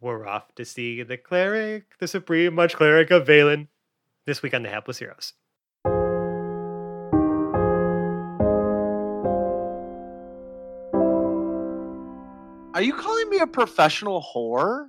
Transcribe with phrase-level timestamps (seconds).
[0.00, 3.68] we're off to see the cleric, the supreme much cleric of Valen,
[4.26, 5.34] this week on the Hapless Heroes.
[12.72, 14.86] Are you calling me a professional whore?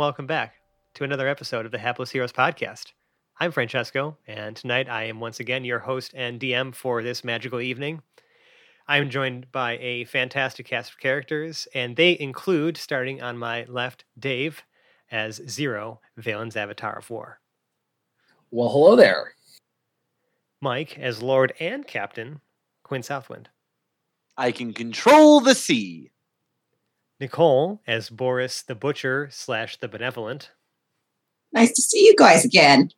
[0.00, 0.54] Welcome back
[0.94, 2.92] to another episode of the Hapless Heroes podcast.
[3.38, 7.60] I'm Francesco, and tonight I am once again your host and DM for this magical
[7.60, 8.00] evening.
[8.88, 13.66] I am joined by a fantastic cast of characters, and they include, starting on my
[13.68, 14.62] left, Dave
[15.10, 17.38] as Zero, Valen's Avatar of War,
[18.50, 19.34] Well, hello there.
[20.62, 22.40] Mike as Lord and Captain,
[22.84, 23.50] Quinn Southwind,
[24.38, 26.10] I can control the sea.
[27.20, 30.50] Nicole as Boris the Butcher slash the Benevolent.
[31.52, 32.90] Nice to see you guys again.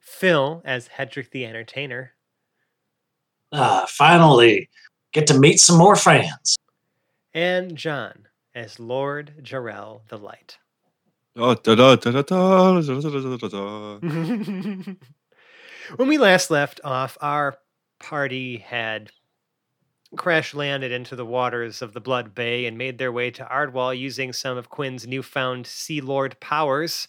[0.00, 2.12] Phil as Hedrick the Entertainer.
[3.52, 4.68] Ah, uh, finally,
[5.12, 6.56] get to meet some more fans.
[7.34, 10.58] And John as Lord Jarrell the Light.
[15.96, 17.58] when we last left off, our
[18.00, 19.10] party had
[20.16, 23.96] crash landed into the waters of the Blood Bay and made their way to Ardwall
[23.96, 27.08] using some of Quinn's newfound Sea Lord powers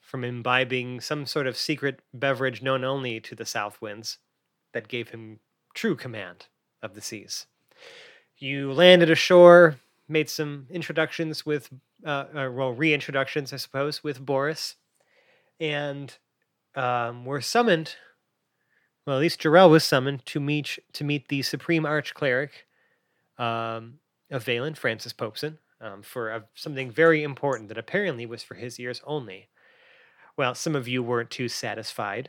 [0.00, 4.18] from imbibing some sort of secret beverage known only to the South Winds
[4.72, 5.40] that gave him
[5.74, 6.46] true command
[6.82, 7.46] of the seas.
[8.38, 9.76] You landed ashore,
[10.08, 11.70] made some introductions with,
[12.04, 14.76] uh, uh, well, reintroductions, I suppose, with Boris,
[15.60, 16.16] and
[16.74, 17.96] um, were summoned.
[19.08, 22.66] Well, at least Jarrell was summoned to meet to meet the Supreme Arch Cleric
[23.38, 28.54] um, of Valen, Francis Popeson, um, for a, something very important that apparently was for
[28.54, 29.48] his ears only.
[30.36, 32.28] Well, some of you weren't too satisfied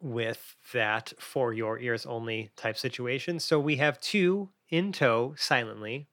[0.00, 3.38] with that for your ears only type situation.
[3.38, 6.08] So we have two in tow silently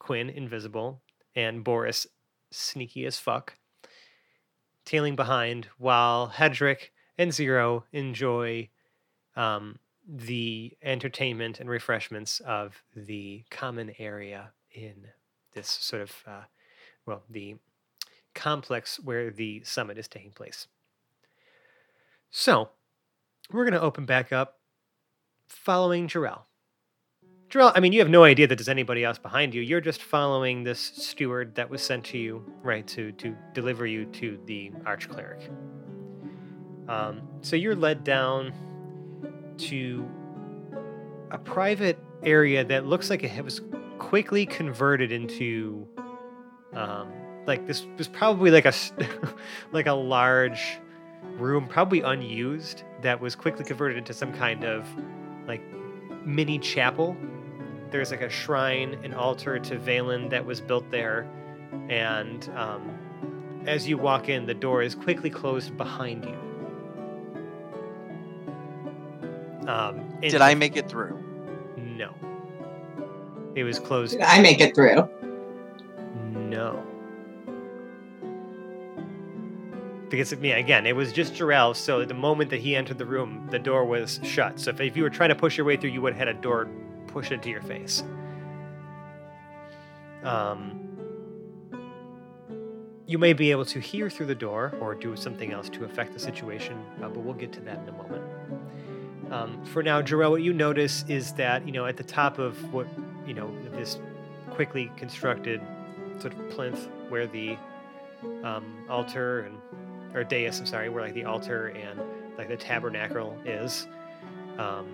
[0.00, 1.02] Quinn, invisible,
[1.36, 2.08] and Boris,
[2.50, 3.54] sneaky as fuck,
[4.84, 8.70] tailing behind while Hedrick and Zero enjoy
[9.38, 15.06] um, the entertainment and refreshments of the common area in
[15.54, 16.42] this sort of, uh,
[17.06, 17.54] well, the
[18.34, 20.66] complex where the summit is taking place.
[22.30, 22.70] So,
[23.52, 24.58] we're going to open back up
[25.46, 26.42] following Jarrell.
[27.48, 29.62] Jarrell, I mean, you have no idea that there's anybody else behind you.
[29.62, 34.04] You're just following this steward that was sent to you, right, to to deliver you
[34.04, 35.48] to the archcleric.
[36.88, 38.52] Um, so you're led down
[39.58, 40.08] to
[41.30, 43.60] a private area that looks like it was
[43.98, 45.86] quickly converted into,
[46.74, 47.12] um,
[47.46, 48.72] like this was probably like a
[49.72, 50.78] like a large
[51.36, 54.86] room, probably unused, that was quickly converted into some kind of
[55.46, 55.62] like
[56.24, 57.16] mini chapel.
[57.90, 61.26] There's like a shrine, an altar to Valen that was built there,
[61.88, 62.98] and um,
[63.66, 66.47] as you walk in, the door is quickly closed behind you.
[69.68, 71.22] Um, Did I make it through?
[71.76, 72.14] No.
[73.54, 74.12] It was closed.
[74.12, 75.06] Did I make it through?
[76.32, 76.82] No.
[80.08, 83.04] Because of me, again, it was just Jarrell, so the moment that he entered the
[83.04, 84.58] room, the door was shut.
[84.58, 86.34] So if, if you were trying to push your way through, you would have had
[86.34, 86.66] a door
[87.06, 88.02] push into your face.
[90.24, 90.88] Um,
[93.06, 96.14] you may be able to hear through the door or do something else to affect
[96.14, 98.24] the situation, uh, but we'll get to that in a moment.
[99.30, 102.72] Um, for now, Jarrell, what you notice is that, you know, at the top of
[102.72, 102.86] what,
[103.26, 103.98] you know, this
[104.50, 105.60] quickly constructed
[106.18, 107.56] sort of plinth where the
[108.42, 109.58] um, altar and
[110.14, 112.00] or dais, I'm sorry, where like the altar and
[112.38, 113.86] like the tabernacle is.
[114.58, 114.86] Um,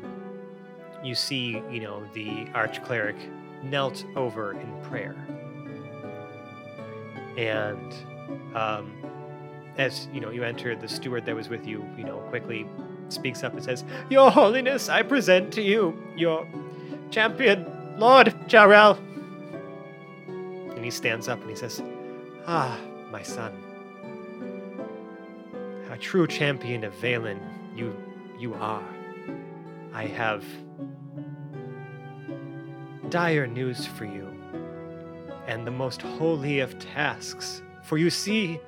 [1.02, 3.16] you see, you know, the arch cleric
[3.62, 5.14] knelt over in prayer,
[7.36, 7.94] and
[8.54, 8.94] um,
[9.78, 12.66] as you know, you enter, the steward that was with you, you know, quickly
[13.14, 16.46] speaks up and says, "Your Holiness, I present to you your
[17.10, 17.66] champion,
[17.96, 18.98] Lord Jarrell."
[20.74, 21.82] And he stands up and he says,
[22.46, 22.78] Ah,
[23.10, 23.54] my son.
[25.90, 27.40] A true champion of Valen,
[27.74, 27.96] you
[28.38, 28.84] you are.
[29.94, 30.44] I have
[33.08, 34.28] dire news for you,
[35.46, 37.62] and the most holy of tasks.
[37.84, 38.60] For you see,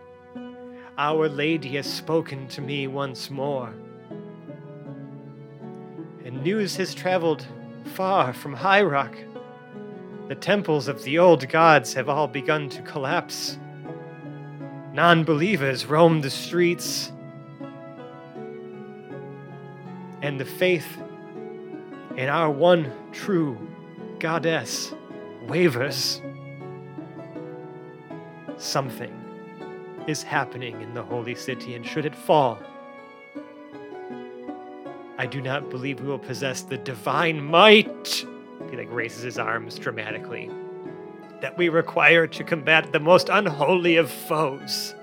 [0.96, 3.75] Our Lady has spoken to me once more.
[6.46, 7.44] News has traveled
[7.96, 9.19] far from High Rock.
[10.28, 13.58] The temples of the old gods have all begun to collapse.
[14.93, 17.10] Non believers roam the streets.
[20.22, 20.87] And the faith
[22.16, 23.58] in our one true
[24.20, 24.94] goddess
[25.48, 26.22] wavers.
[28.56, 29.12] Something
[30.06, 32.60] is happening in the holy city, and should it fall,
[35.19, 38.25] I do not believe we will possess the divine might.
[38.71, 40.51] He like raises his arms dramatically.
[41.41, 44.95] That we require to combat the most unholy of foes.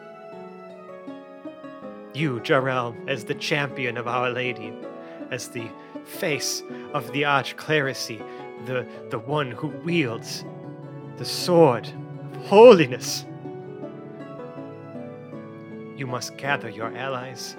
[2.14, 4.74] You, Jarrell, as the champion of Our Lady,
[5.32, 5.68] as the
[6.06, 6.62] face
[6.94, 8.20] of the Arch Clerisy,
[8.66, 10.46] the, the one who wields
[11.18, 13.26] the sword of holiness.
[15.96, 17.56] You must gather your allies.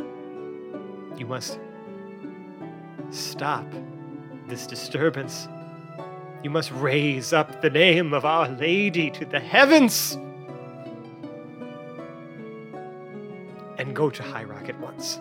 [1.16, 1.58] You must
[3.14, 3.66] stop
[4.48, 5.48] this disturbance.
[6.42, 10.18] You must raise up the name of Our Lady to the heavens
[13.78, 15.20] and go to High Rock at once.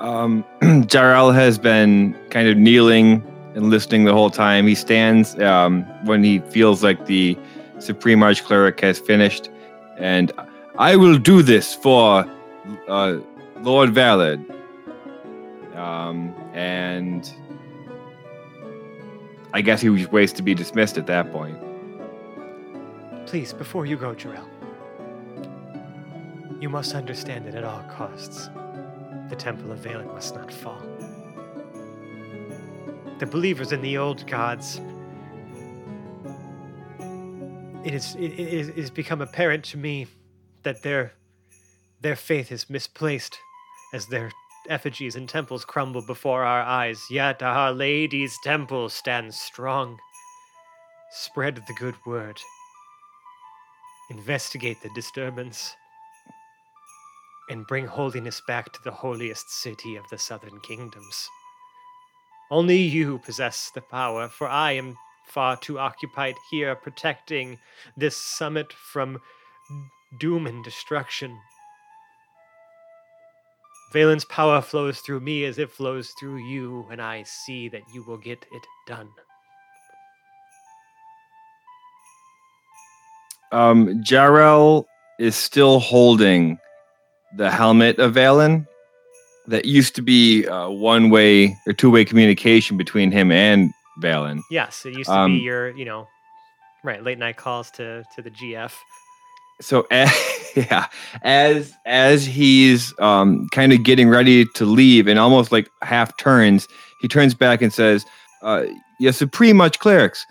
[0.00, 3.22] Um, Jarrell has been kind of kneeling
[3.54, 4.66] and listening the whole time.
[4.66, 7.36] He stands um, when he feels like the
[7.78, 9.50] Supreme Arch Cleric has finished,
[9.98, 10.32] and
[10.78, 12.24] I will do this for
[12.88, 13.18] uh,
[13.60, 14.44] Lord Valid.
[16.00, 17.32] Um, and
[19.52, 21.58] I guess he was waits to be dismissed at that point.
[23.26, 24.48] Please, before you go, Jarrell,
[26.60, 28.48] you must understand that at all costs,
[29.28, 30.82] the Temple of Valen must not fall.
[33.18, 34.80] The believers in the old gods.
[37.84, 40.06] It is it is it has become apparent to me
[40.64, 41.12] that their
[42.00, 43.38] their faith is misplaced
[43.94, 44.30] as their
[44.68, 47.06] effigies and temples crumble before our eyes.
[47.10, 49.98] Yet Our Lady's temple stands strong.
[51.12, 52.40] Spread the good word.
[54.10, 55.74] Investigate the disturbance
[57.48, 61.28] and bring holiness back to the holiest city of the southern kingdoms.
[62.50, 64.96] Only you possess the power, for I am
[65.26, 67.58] far too occupied here protecting
[67.96, 69.20] this summit from
[70.18, 71.38] doom and destruction.
[73.92, 78.04] Valen's power flows through me as it flows through you, and I see that you
[78.04, 79.08] will get it done.
[83.52, 84.84] Um, Jarrell
[85.18, 86.58] is still holding
[87.36, 88.66] the helmet of Valen.
[89.48, 94.40] That used to be uh, one way or two way communication between him and Valen.
[94.50, 96.06] Yes, it used to Um, be your, you know,
[96.84, 98.72] right, late night calls to to the GF.
[99.60, 100.10] So as,
[100.56, 100.86] yeah
[101.22, 106.66] as as he's um kind of getting ready to leave and almost like half turns
[107.00, 108.04] he turns back and says
[108.42, 108.64] uh
[108.98, 110.26] your supreme much clerics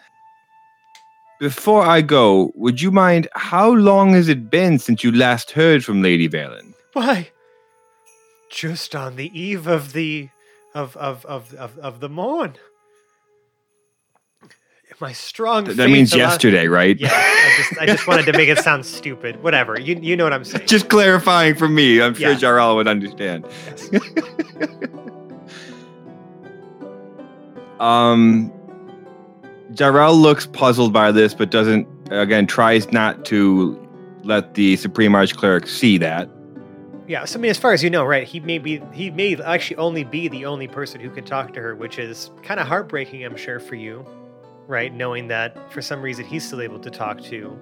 [1.39, 5.83] before i go would you mind how long has it been since you last heard
[5.85, 7.29] from lady valen Why?
[8.51, 10.29] Just on the eve of the
[10.73, 12.55] of of of of, of the morn.
[15.01, 15.65] My strong.
[15.65, 18.86] Th- that means yesterday right Yeah, I just I just wanted to make it sound
[18.98, 19.41] stupid.
[19.41, 19.79] Whatever.
[19.79, 20.68] You you know what I'm saying.
[20.68, 22.38] just clarifying for me i'm sure Yeah.
[22.38, 23.89] jarrell would understand Yes.
[27.79, 28.51] Um,
[29.72, 33.79] Jarrell looks puzzled by this, but doesn't, again, tries not to
[34.24, 36.29] let the Supreme Arch Cleric see that.
[37.08, 38.27] Yeah, so I mean, as far as you know, right?
[38.27, 41.62] He may be, he may actually only be the only person who can talk to
[41.62, 44.06] her, which is kind of heartbreaking, I'm sure, for you,
[44.69, 44.93] right?
[44.93, 47.57] Knowing that for some reason he's still able to talk to,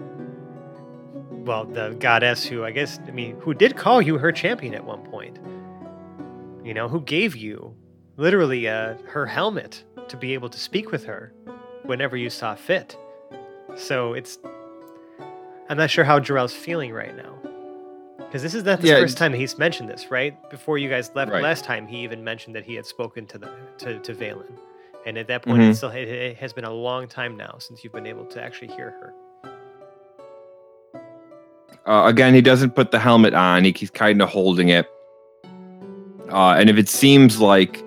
[1.45, 4.83] well, the goddess who I guess, I mean, who did call you her champion at
[4.85, 5.39] one point.
[6.63, 7.73] You know, who gave you
[8.17, 11.33] literally uh, her helmet to be able to speak with her
[11.83, 12.97] whenever you saw fit.
[13.75, 14.37] So it's,
[15.69, 17.33] I'm not sure how Jarrell's feeling right now.
[18.17, 20.35] Because this is not the Yeah, first time he's mentioned this, right?
[20.49, 21.41] Before you guys left Right.
[21.43, 24.51] last time, he even mentioned that he had spoken to the to, to Valen,
[25.05, 25.71] and at that point, Mhm.
[25.71, 28.69] it still it has been a long time now since you've been able to actually
[28.69, 29.13] hear her.
[31.85, 33.63] Uh, again, he doesn't put the helmet on.
[33.63, 34.85] He, he's kind of holding it.
[36.29, 37.81] Uh, and if it seems like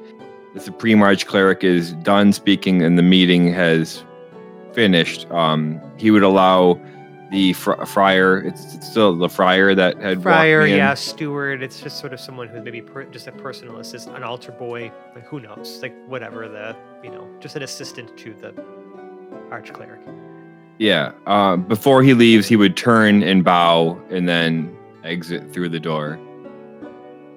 [0.55, 4.03] the Supreme Arch Cleric is done speaking and the meeting has
[4.73, 6.81] finished, um, he would allow
[7.31, 8.39] the fr- friar.
[8.39, 10.79] It's, it's still the friar that had Friar, me in.
[10.79, 11.63] yeah, steward.
[11.63, 14.93] It's just sort of someone who's maybe per, just a personal assistant, an altar boy.
[15.15, 15.81] Like who knows?
[15.83, 18.53] Like whatever the you know, just an assistant to the
[19.51, 20.01] archcleric.
[20.79, 21.13] Yeah.
[21.27, 26.19] Uh, before he leaves, he would turn and bow and then exit through the door.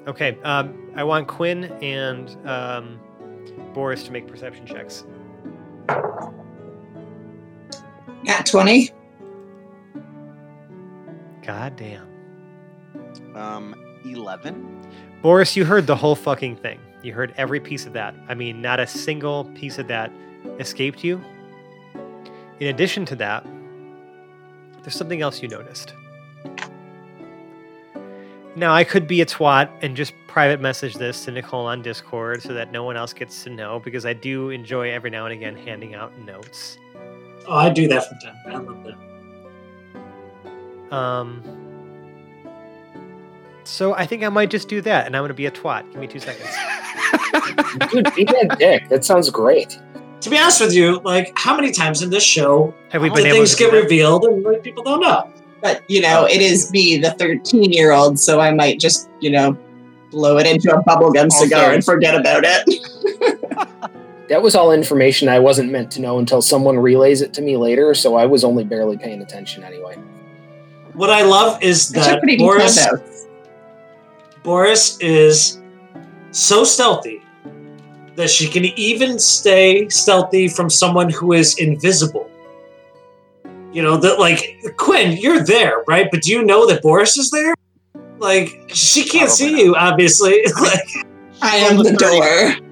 [0.07, 3.00] Okay, um, I want Quinn and um,
[3.73, 5.05] Boris to make perception checks.
[8.27, 8.91] At 20.
[11.43, 12.07] God damn.
[13.35, 14.81] Um, 11?
[15.21, 16.79] Boris, you heard the whole fucking thing.
[17.01, 18.15] You heard every piece of that.
[18.27, 20.12] I mean, not a single piece of that
[20.59, 21.21] escaped you.
[22.59, 23.45] In addition to that,
[24.81, 25.93] there's something else you noticed.
[28.55, 32.43] Now, I could be a twat and just private message this to Nicole on Discord
[32.43, 35.33] so that no one else gets to know because I do enjoy every now and
[35.33, 36.77] again handing out notes.
[37.47, 38.35] Oh, I do that from time.
[38.45, 38.67] to time.
[38.67, 39.12] I love that.
[40.93, 41.43] Um,
[43.63, 45.89] so I think I might just do that and I'm going to be a twat.
[45.91, 46.50] Give me two seconds.
[47.91, 48.89] Dude, be that dick.
[48.89, 49.79] That sounds great.
[50.21, 53.25] To be honest with you, like how many times in this show Have we been
[53.25, 53.81] able things to get that?
[53.83, 55.29] revealed and like people don't know?
[55.62, 59.31] But, you know, it is me, the 13 year old, so I might just, you
[59.31, 59.57] know,
[60.12, 63.89] blow it into a bubblegum cigar and forget about it.
[64.29, 67.57] That was all information I wasn't meant to know until someone relays it to me
[67.57, 69.97] later, so I was only barely paying attention anyway.
[70.93, 72.88] What I love is that Boris.
[74.43, 75.62] Boris is
[76.31, 77.23] so stealthy
[78.15, 82.29] that she can even stay stealthy from someone who is invisible.
[83.71, 86.07] You know, that like Quinn, you're there, right?
[86.12, 87.55] But do you know that Boris is there?
[88.19, 90.43] Like she can't see Probably you, obviously.
[90.62, 90.89] like
[91.41, 92.62] I am the door.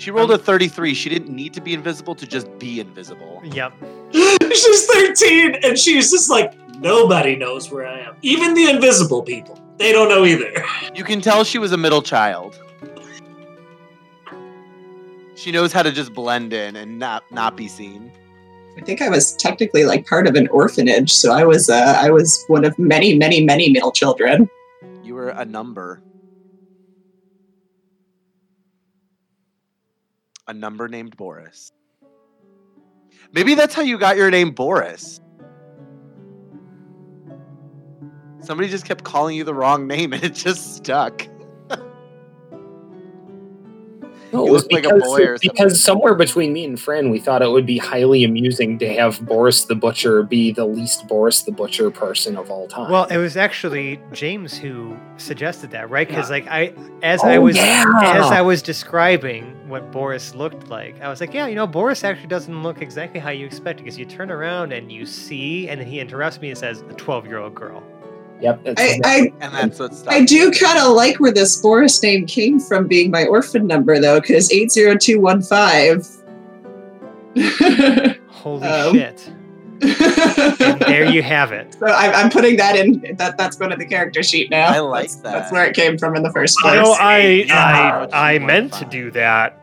[0.00, 0.94] She rolled a 33.
[0.94, 3.42] She didn't need to be invisible to just be invisible.
[3.44, 3.74] Yep.
[4.14, 8.16] she's 13 and she's just like nobody knows where I am.
[8.22, 9.60] Even the invisible people.
[9.76, 10.50] They don't know either.
[10.94, 12.58] You can tell she was a middle child.
[15.34, 18.10] She knows how to just blend in and not not be seen.
[18.78, 22.10] I think I was technically like part of an orphanage, so I was uh, I
[22.10, 24.48] was one of many, many, many male children.
[25.02, 26.02] You were a number.
[30.50, 31.70] A number named Boris.
[33.32, 35.20] Maybe that's how you got your name Boris.
[38.40, 41.24] Somebody just kept calling you the wrong name and it just stuck.
[44.32, 45.50] No, it was look like a because, boy or something.
[45.54, 49.20] because somewhere between me and Fran, we thought it would be highly amusing to have
[49.26, 52.90] Boris the Butcher be the least Boris the Butcher person of all time.
[52.90, 56.06] Well, it was actually James who suggested that, right?
[56.06, 56.36] Because Yeah.
[56.36, 56.72] like I,
[57.02, 57.84] as Oh, I was, yeah.
[58.02, 62.02] as I was describing what Boris looked like, I was like, yeah, you know, Boris
[62.04, 65.80] actually doesn't look exactly how you expect because you turn around and you see, and
[65.80, 67.82] then he interrupts me and says, a twelve-year-old girl.
[68.40, 68.62] Yep.
[68.64, 69.92] that's I, I, And that's what.
[70.08, 73.98] I do kind of like where this Boris name came from being my orphan number,
[74.00, 76.16] though, because 80215.
[78.28, 79.30] Holy Um, shit!
[79.82, 81.74] And there you have it.
[81.80, 83.00] So I'm, I'm putting that in.
[83.16, 84.66] That that's going to the character sheet now.
[84.68, 85.32] I like that's, that.
[85.32, 86.82] That's where it came from in the first You place.
[86.82, 88.06] know, I, Yeah.
[88.12, 89.56] I, I meant to do that.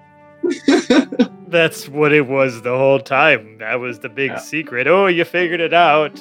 [1.50, 3.58] That's what it was the whole time.
[3.60, 4.38] That was the big Yeah.
[4.40, 4.88] secret.
[4.88, 6.18] Oh, you figured it out.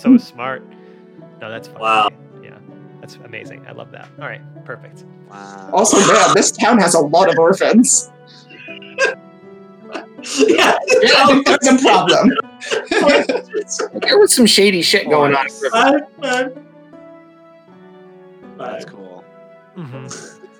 [0.00, 0.64] so smart.
[1.40, 1.80] No, that's funny.
[1.80, 2.08] Wow.
[2.42, 2.58] Yeah,
[3.00, 3.66] that's amazing.
[3.66, 4.08] I love that.
[4.20, 5.04] All right, perfect.
[5.30, 5.70] Wow.
[5.72, 8.10] also, man, this town has a lot of orphans.
[10.38, 10.76] yeah.
[11.44, 12.32] That's a problem.
[14.02, 15.46] there was some shady shit going on.
[15.46, 15.68] Boris.
[15.70, 16.66] Fine, fine.
[18.58, 18.94] That's Fine.
[18.94, 19.24] cool.
[19.76, 20.06] hmm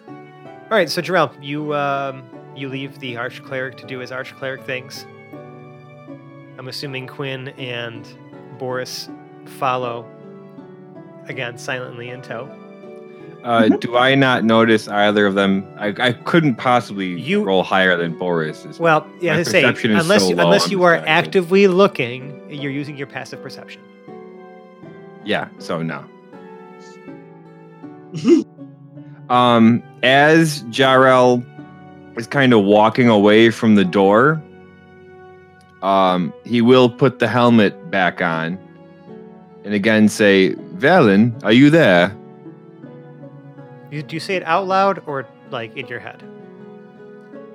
[0.09, 4.35] All right, so Jarrell, you um, you leave the arch cleric to do his arch
[4.37, 5.07] cleric things.
[6.59, 8.07] I'm assuming Quinn and
[8.59, 9.09] Boris
[9.59, 10.07] follow
[11.29, 12.49] again silently in tow.
[13.45, 15.65] Uh, do I not notice either of them?
[15.79, 18.81] I, I couldn't possibly You- roll higher than Boris's.
[18.81, 23.07] Well, yeah, say unless so you, low, unless you are actively looking, you're using your
[23.07, 23.81] passive perception.
[25.25, 26.05] yeah, so no.
[29.29, 31.45] Um, as Jarrell
[32.17, 34.43] is kind of walking away from the door,
[35.83, 38.59] um, he will put the helmet back on
[39.65, 42.17] and again say, Valen, are you there?
[43.91, 46.23] You, do you say it out loud or like in your head?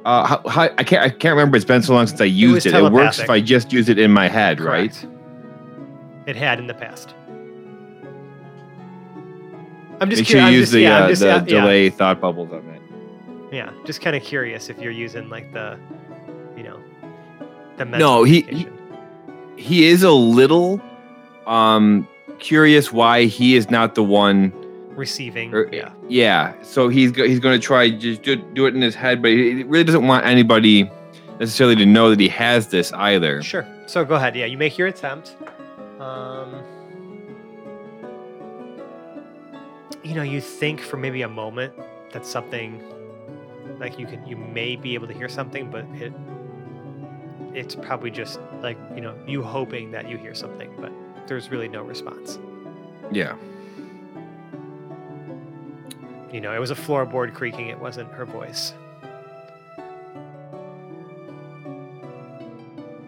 [0.05, 1.03] Uh, how, how, I can't.
[1.03, 1.55] I can't remember.
[1.57, 2.73] It's been so long since I used it.
[2.73, 5.07] It, works if I just use it in my head, right?
[6.25, 7.13] It had in the past.
[9.99, 11.43] I'm just Make sure you I'm use just, the, yeah, uh, just, the yeah, yeah.
[11.43, 12.81] delay thought bubbles on it.
[13.53, 15.77] Yeah, just kind of curious if you're using like the,
[16.57, 16.79] you know,
[17.77, 18.67] the No, mental he-
[19.57, 20.81] He is a little
[21.45, 22.07] um
[22.41, 24.51] curious why he is not the one
[24.95, 25.53] Receiving.
[25.53, 25.91] or- yeah.
[26.10, 29.21] yeah so he's go- he's going to try just do, do it in his head
[29.21, 30.89] but he really doesn't want anybody
[31.39, 33.65] necessarily to know that he has this either Sure.
[33.88, 34.36] So go ahead.
[34.36, 35.36] Yeah, you make your attempt.
[36.00, 36.63] Um,
[40.03, 41.74] you know, you think for maybe a moment
[42.13, 42.81] that something
[43.79, 46.13] like you can you may be able to hear something, but it
[47.53, 50.91] it's probably just like you know you hoping that you hear something, but
[51.31, 52.38] there's really no response.
[53.09, 53.38] yeah
[56.29, 57.67] You know, it was a floorboard creaking.
[57.67, 58.73] It wasn't her voice.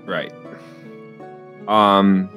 [0.05, 0.31] Right.
[1.67, 2.29] Um.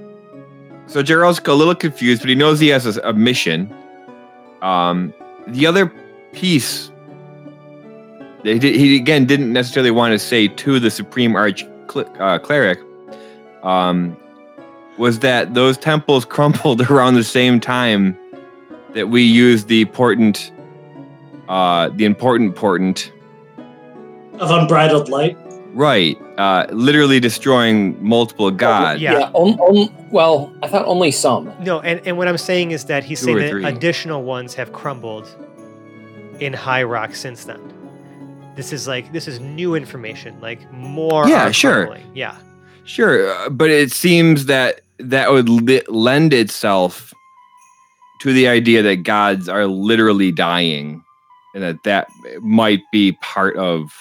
[0.86, 3.72] So Jarrell's a little confused, but he knows he has a, a mission.
[4.62, 5.12] Um.
[5.48, 5.92] The other
[6.32, 6.90] piece,
[8.44, 12.38] he, did- he again didn't necessarily want to say to the Supreme Arch cl- uh,
[12.38, 12.78] Cleric,
[13.64, 14.16] um,
[14.98, 18.16] was that those temples crumpled around the same time
[18.94, 20.52] that we used the important,
[21.48, 23.12] uh, the important portent
[24.34, 25.36] Of unbridled light.
[25.74, 26.16] Right.
[26.38, 29.02] Uh, literally destroying multiple gods.
[29.02, 29.30] Yeah.
[29.34, 31.52] on, on, well, I thought only some.
[31.60, 33.64] No, and, and what I'm saying is that he's Two saying that three.
[33.64, 35.28] additional ones have crumbled
[36.40, 37.60] in High Rock since then.
[38.54, 41.28] This is like this is new information, like more.
[41.28, 41.84] Yeah, sure.
[41.86, 42.10] crumbling.
[42.14, 42.38] Yeah,
[42.86, 47.12] Sure, uh, but it seems that that would li- lend itself
[48.20, 51.02] to the idea that gods are literally dying,
[51.54, 52.08] and that that
[52.40, 53.92] might be part of.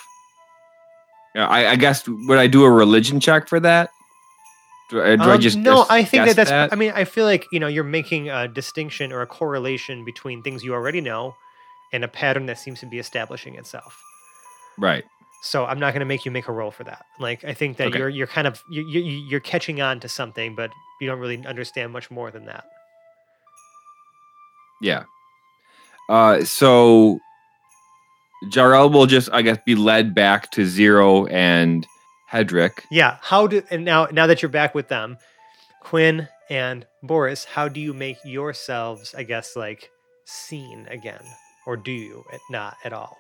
[1.36, 3.90] I, I guess would I do a religion check for that?
[4.90, 5.86] Do, I- do I Um, just no.
[5.90, 6.74] I think that that's.
[6.74, 10.42] I mean, I feel like you know you're making a distinction or a correlation between
[10.44, 11.36] things you already know,
[11.92, 14.02] and a pattern that seems to be establishing itself.
[14.78, 15.04] right.
[15.42, 17.06] So I'm not going to make you make a roll for that.
[17.20, 18.00] Like I think that Okay.
[18.00, 21.46] you're you're kind of you you you're catching on to something, but you don't really
[21.46, 22.66] understand much more than that.
[24.82, 25.04] Yeah.
[26.10, 27.20] Uh, so
[28.46, 31.88] Jarrell will just, I guess, be led back to Zero and
[32.32, 32.82] Hedrick.
[32.92, 33.18] Yeah.
[33.22, 35.18] How do and now now that you're back with them,
[35.82, 39.90] Quinn and Boris, how do you make yourselves, I guess, like
[40.26, 41.24] seen again,
[41.66, 43.18] or do you at- not at all?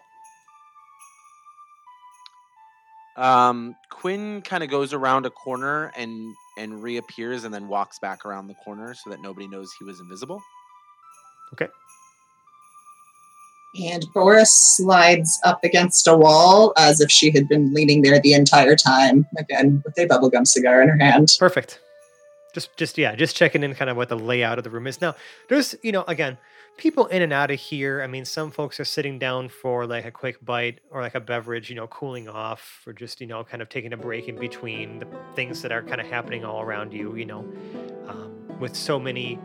[3.17, 8.25] Um, Quinn kind of goes around a corner and and reappears and then walks back
[8.25, 10.41] around the corner so that nobody knows he was invisible.
[11.53, 11.67] Okay.
[13.83, 18.33] And Boris slides up against a wall as if she had been leaning there the
[18.33, 21.35] entire time, again with a bubblegum cigar in her hand.
[21.37, 21.81] Perfect.
[22.53, 25.01] Just just yeah, just checking in kind of what the layout of the room is.
[25.01, 25.13] Now,
[25.49, 26.37] there's, you know, again,
[26.77, 28.01] people in and out of here.
[28.01, 31.19] I mean, some folks are sitting down for like a quick bite or like a
[31.19, 34.38] beverage, you know, cooling off or just, you know, kind of taking a break in
[34.38, 37.39] between the things that are kind of happening all around you, you know.
[38.07, 39.39] Um, with so many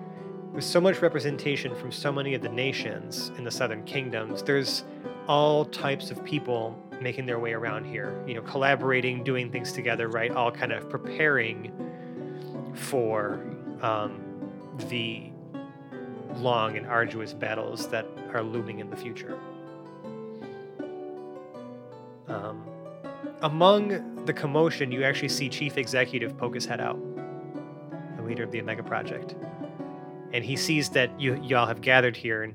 [0.53, 4.85] with so much representation from so many of the nations in the southern kingdoms, there's
[5.29, 10.09] all types of people making their way around here, you know, collaborating, doing things together,
[10.09, 10.33] right?
[10.33, 11.73] All kind of preparing
[12.75, 13.40] for
[13.81, 14.21] um,
[14.88, 15.30] the
[16.37, 19.38] long and arduous battles that are looming in the future.
[22.29, 22.64] Um,
[23.43, 26.99] among the commotion, you actually see Chief Executive poke his head out,
[28.16, 29.35] the leader of the Omega Project,
[30.33, 32.55] and he sees that you y'all have gathered here, and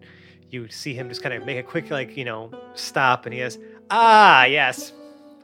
[0.49, 3.39] you see him just kind of make a quick like you know stop, and he
[3.41, 3.59] has
[3.89, 4.93] ah yes,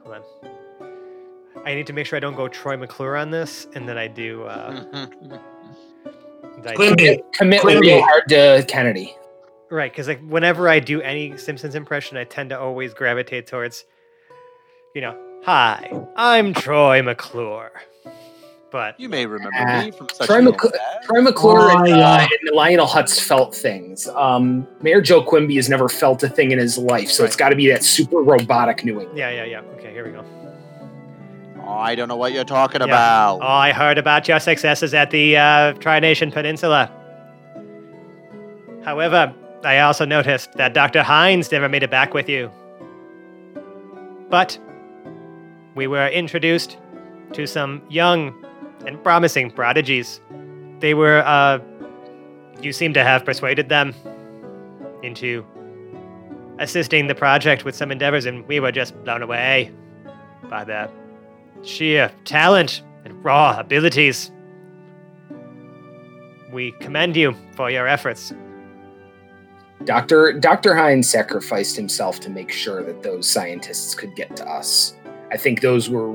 [0.03, 0.23] hold on.
[1.65, 4.07] I need to make sure I don't go Troy McClure on this, and then I
[4.07, 4.43] do.
[4.43, 5.07] Uh,
[6.67, 7.21] I- Quimby.
[7.33, 7.87] Commit Quimby.
[7.87, 9.15] real hard to Kennedy.
[9.69, 13.85] Right, because like whenever I do any Simpsons impression, I tend to always gravitate towards,
[14.93, 17.71] you know, hi, I'm Troy McClure.
[18.69, 20.71] But you may remember Ah, me from such Troy an McCl-
[21.03, 21.95] Troy McClure Oh, and, yeah.
[22.13, 24.07] uh, and Lionel Hutz felt things.
[24.09, 27.39] Um, Mayor Joe Quimby has never felt a thing in his life, so it's Right.
[27.39, 29.17] got to be that super robotic New England.
[29.17, 29.61] yeah, yeah, yeah.
[29.77, 30.23] Okay, here we go.
[31.71, 32.87] I don't know what you're talking Yeah.
[32.87, 33.39] about.
[33.41, 36.91] Oh, I heard about your successes at the uh, Tri-Nation Peninsula.
[38.83, 41.03] However, I also noticed that Dr.
[41.03, 42.51] Hines never made it back with you.
[44.29, 44.57] But
[45.75, 46.77] we were introduced
[47.33, 48.33] to some young
[48.85, 50.19] and promising prodigies.
[50.79, 51.59] They were, uh,
[52.61, 53.93] you seem to have persuaded them
[55.03, 55.45] into
[56.59, 59.71] assisting the project with some endeavors, and we were just blown away
[60.49, 60.89] by their
[61.63, 64.31] sheer talent and raw abilities.
[66.51, 68.33] We commend you for your efforts.
[69.85, 70.33] Dr.
[70.33, 70.75] Dr.
[70.75, 74.95] Hines sacrificed himself to make sure that those scientists could get to us.
[75.31, 76.13] I think those were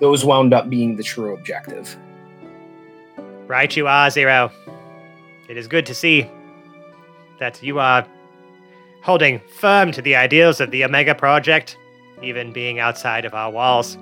[0.00, 1.96] those wound up being the true objective.
[3.46, 4.50] Right you are, Zero.
[5.48, 6.30] It is good to see
[7.38, 8.06] that you are
[9.02, 11.76] holding firm to the ideals of the Omega Project,
[12.22, 13.96] even being outside of our walls.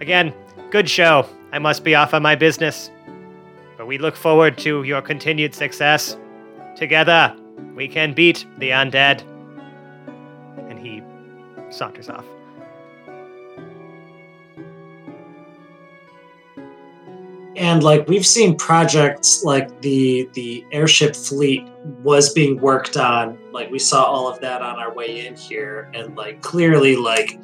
[0.00, 0.32] Again,
[0.70, 1.26] good show.
[1.52, 2.90] I must be off on my business.
[3.76, 6.16] But we look forward to your continued success.
[6.76, 7.34] Together,
[7.74, 9.22] we can beat the undead.
[10.68, 11.02] And he
[11.70, 12.24] saunters off.
[17.58, 21.66] and like we've seen projects like the the airship fleet
[22.02, 25.90] was being worked on like we saw all of that on our way in here
[25.92, 27.38] and like clearly like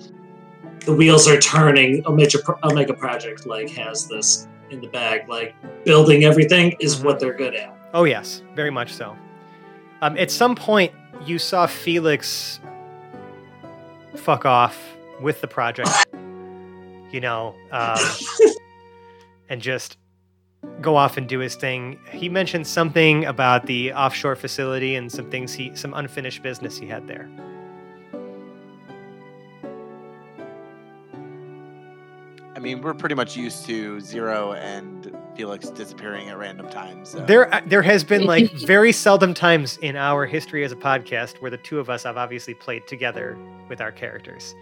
[0.85, 6.25] the wheels are turning omega, omega project like has this in the bag like building
[6.25, 9.16] everything is what they're good at Oh, yes, very much so.
[10.03, 10.92] Um, at some point,
[11.25, 12.59] you saw Felix
[14.16, 14.77] fuck off
[15.20, 16.05] with the project,
[17.12, 17.97] you know, um,
[19.49, 19.97] and just
[20.81, 22.01] go off and do his thing.
[22.11, 26.88] He mentioned something about the offshore facility and some things he, some unfinished business he
[26.88, 27.31] had there.
[32.64, 37.11] Mean, we're pretty much used to Zero and Felix disappearing at random times.
[37.11, 37.18] So.
[37.20, 41.42] There, uh, there has been like very seldom times in our history as a podcast
[41.42, 43.37] where the two of us have obviously played together
[43.68, 44.55] with our characters.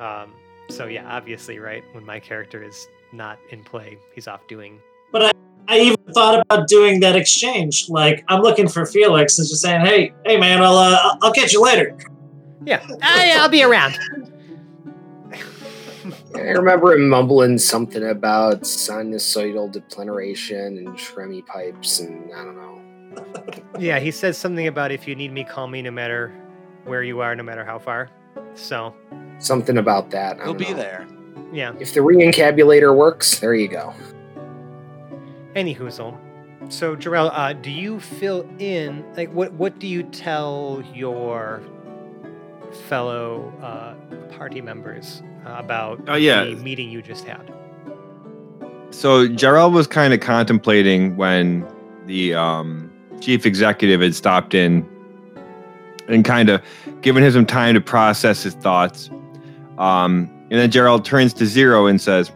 [0.00, 0.32] Um,
[0.70, 4.80] so yeah, obviously, right when my character is not in play, he's off doing.
[5.12, 5.32] But I,
[5.68, 7.90] I even thought about doing that exchange.
[7.90, 11.52] Like, I'm looking for Felix and just saying, "Hey, hey, man, I'll uh, I'll catch
[11.52, 11.98] you later."
[12.64, 13.98] Yeah, I, I'll be around.
[16.34, 22.76] I remember him mumbling something about sinusoidal depleneration and Shremy pipes, and I don't know.
[23.78, 26.32] Yeah, he says something about if you need me, call me, no matter
[26.84, 28.08] where you are, no matter how far.
[28.54, 28.94] So
[29.38, 30.40] Something about that.
[30.40, 30.76] He'll be know.
[30.76, 31.06] there.
[31.52, 33.92] yeah, If the re-encabulator works, there you go.
[35.56, 36.16] any whoozle.
[36.68, 39.52] So Jarrell, uh, do you fill in like what?
[39.54, 41.62] What do you tell your
[42.88, 43.94] fellow uh,
[44.36, 46.44] party members about Oh, yeah.
[46.44, 47.52] the meeting you just had?
[48.90, 51.66] So Jarrell was kind of contemplating when
[52.06, 54.86] the um, chief executive had stopped in
[56.08, 56.60] and kind of
[57.02, 59.08] given him some time to process his thoughts.
[59.78, 62.32] Um, and then Jarrell turns to Zero and says,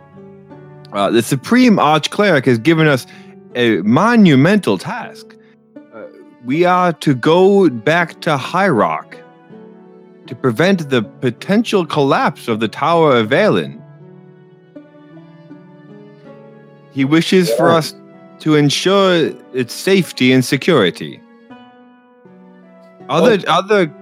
[0.92, 3.04] uh, "The Supreme Archcleric has given us
[3.56, 5.34] a monumental task.
[5.92, 6.02] Uh,
[6.44, 9.16] we are to go back to High Rock
[10.26, 13.80] to prevent the potential collapse of the Tower of Valen.
[16.92, 17.94] He wishes for us
[18.40, 21.20] to ensure its safety and security.
[23.08, 23.92] Other other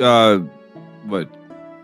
[0.00, 0.38] uh
[1.06, 1.28] what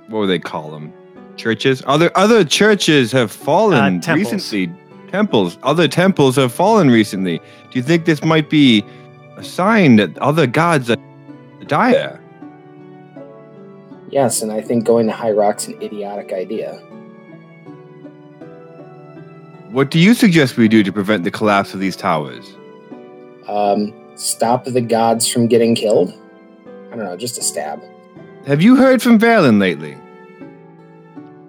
[0.09, 0.92] what would they call them?
[1.37, 1.83] Churches?
[1.87, 4.33] Other other churches have fallen Uh, temples.
[4.33, 4.76] recently.
[5.11, 5.59] Temples.
[5.64, 7.38] Other temples have fallen recently.
[7.38, 8.85] Do you think this might be
[9.37, 10.96] a sign that other gods are
[11.66, 12.19] dire?
[14.10, 16.74] Yes, and I think going to High Rock's an idiotic idea.
[19.70, 22.56] What do you suggest we do to prevent the collapse of these towers?
[23.46, 26.12] Um, stop the gods from getting killed?
[26.90, 27.80] I don't know, just a stab.
[28.46, 29.96] Have you heard from Valen lately?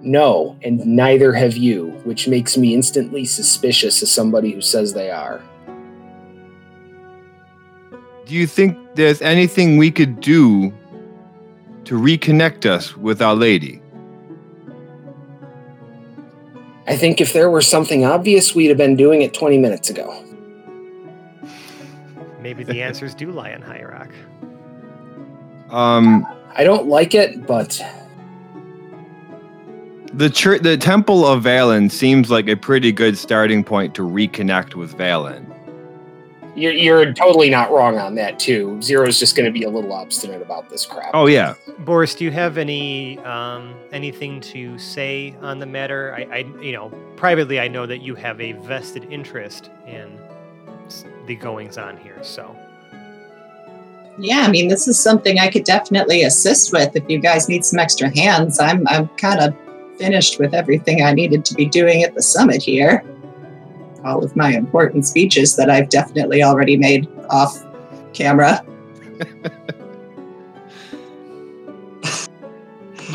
[0.04, 5.10] No, and neither have you, which makes me instantly suspicious of somebody who says they
[5.10, 5.41] are.
[8.26, 10.71] Do you think there's anything we could do
[11.86, 13.82] to reconnect us with Our Lady?
[16.88, 20.26] I think if there were something obvious, we'd have been doing it 20 minutes ago.
[22.41, 24.10] Maybe the answers do lie in High Rock.
[25.70, 27.82] Um, I don't like it, but
[30.13, 34.76] the church, the Temple of Valen seems like a pretty good starting point to reconnect
[34.76, 35.46] with Valen.
[36.56, 38.82] You're, you're totally not wrong on that, too.
[38.82, 41.12] Zero's just going to be a little obstinate about this crap.
[41.14, 46.14] Oh yeah, Boris, do you have any um, anything to say on the matter?
[46.16, 50.20] I, I, you know, privately, I know that you have a vested interest in
[51.26, 52.22] the goings on here.
[52.22, 52.56] So,
[54.18, 57.64] Yeah, I mean, this is something I could definitely assist with if you guys need
[57.64, 58.60] some extra hands.
[58.60, 59.56] I'm I'm kind of
[59.98, 63.04] finished with everything I needed to be doing at the summit here.
[64.04, 67.66] All of my important speeches that I've definitely already made off
[68.14, 68.66] camera.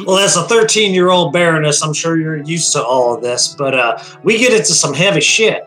[0.04, 3.54] Well, as a 13 year old Baroness, I'm sure you're used to all of this,
[3.56, 5.66] but uh, we get into some heavy shit.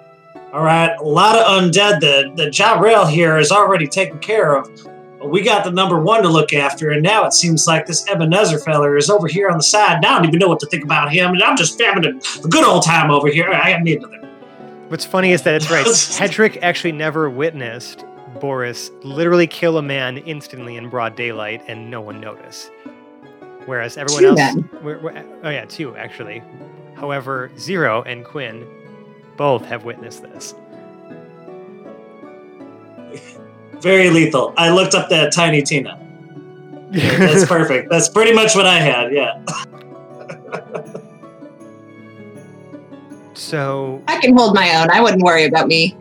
[0.54, 4.56] All right, a lot of undead The the Ja Rail here is already taken care
[4.56, 4.70] of.
[5.20, 8.08] But we got the number one to look after, and now it seems like this
[8.08, 10.02] Ebenezer feller is over here on the side.
[10.02, 12.10] Now I don't even know what to think about him, and I'm just having a,
[12.10, 13.50] a good old time over here.
[13.50, 14.29] I need another.
[14.90, 15.86] What's funny is that it's right.
[15.86, 18.04] Hedrick actually never witnessed
[18.40, 22.72] Boris literally kill a man instantly in broad daylight and no one noticed.
[23.66, 24.70] Whereas everyone Two else, men.
[24.84, 26.42] we're- we're- oh yeah, two actually.
[26.96, 28.68] However, Zero and Quinn
[29.38, 30.54] both have witnessed this.
[33.82, 34.54] Very lethal.
[34.58, 35.98] I looked up that Tiny Tina.
[36.92, 37.90] That's perfect.
[37.90, 39.14] That's pretty much what I had.
[39.14, 39.44] Yeah.
[43.40, 44.90] So I can hold my own.
[44.92, 45.96] I wouldn't worry about me.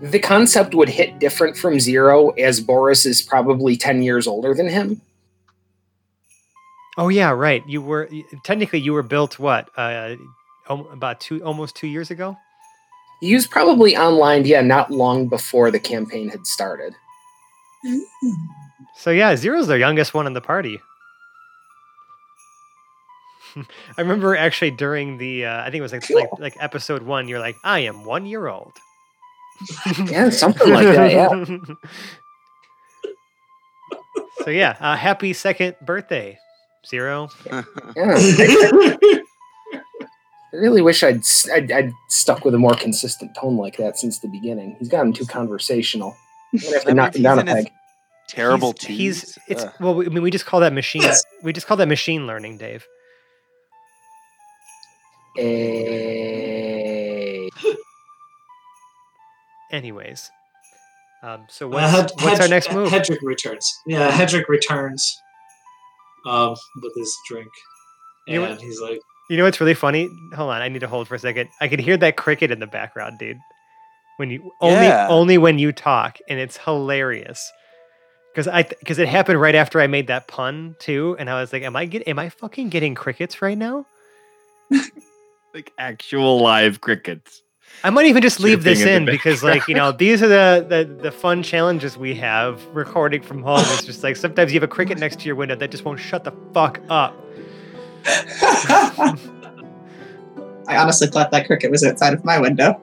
[0.00, 4.68] The concept would hit different from Zero, as Boris is probably 10 years older than
[4.68, 5.00] him.
[6.96, 7.62] Oh yeah, right.
[7.68, 8.08] You were
[8.44, 9.70] technically you were built what?
[9.76, 10.16] Uh,
[10.68, 12.36] about two, almost two years ago.
[13.20, 16.94] He was probably online, yeah, not long before the campaign had started.
[18.96, 20.80] So yeah, Zero's the youngest one in the party.
[23.96, 26.38] I remember actually during the, uh, I think it was like, like Cool.
[26.40, 27.28] like episode one.
[27.28, 28.72] You're like, I am one year old.
[30.06, 31.46] Yeah, something like that, yeah.
[34.44, 36.38] so yeah, uh, happy second birthday,
[36.86, 37.28] Zero.
[37.50, 37.64] Yeah.
[40.50, 43.98] I really wish I'd, s- I'd, I'd stuck with a more consistent tone like that
[43.98, 44.76] since the beginning.
[44.78, 46.16] He's gotten too conversational.
[46.54, 47.72] I'm gonna have to knock him down a he's in his- peg.
[48.28, 49.72] Terrible He's, he's it's Ugh.
[49.80, 51.02] well, I mean, we just call that machine.
[51.42, 52.86] We just call that machine learning, Dave.
[55.40, 57.48] Eh,
[59.70, 60.30] Anyways,
[61.22, 62.88] um, so Uh, what's, Hed- our next move?
[62.88, 63.70] Hedrick returns.
[63.86, 65.20] Yeah, Hedrick returns
[66.26, 67.48] um, with his drink.
[68.26, 68.98] You know And what- he's like,
[69.30, 70.08] You know what's really funny?
[70.34, 71.50] Hold on, I need to hold for a second.
[71.60, 73.38] I can hear that cricket in the background, dude.
[74.16, 75.06] When you only Yeah.
[75.08, 77.52] only when you talk, and it's hilarious.
[78.32, 81.52] Because I because it happened right after I made that pun too, and I was
[81.52, 83.86] like, "Am I get am I fucking getting crickets right now?"
[85.54, 87.42] like actual live crickets.
[87.84, 90.66] I might even just leave this in in because, like, you know, these are the,
[90.68, 93.60] the the fun challenges we have recording from home.
[93.60, 96.00] It's just like sometimes you have a cricket next to your window that just won't
[96.00, 97.14] shut the fuck up.
[100.66, 102.80] I honestly thought that cricket was outside of my window.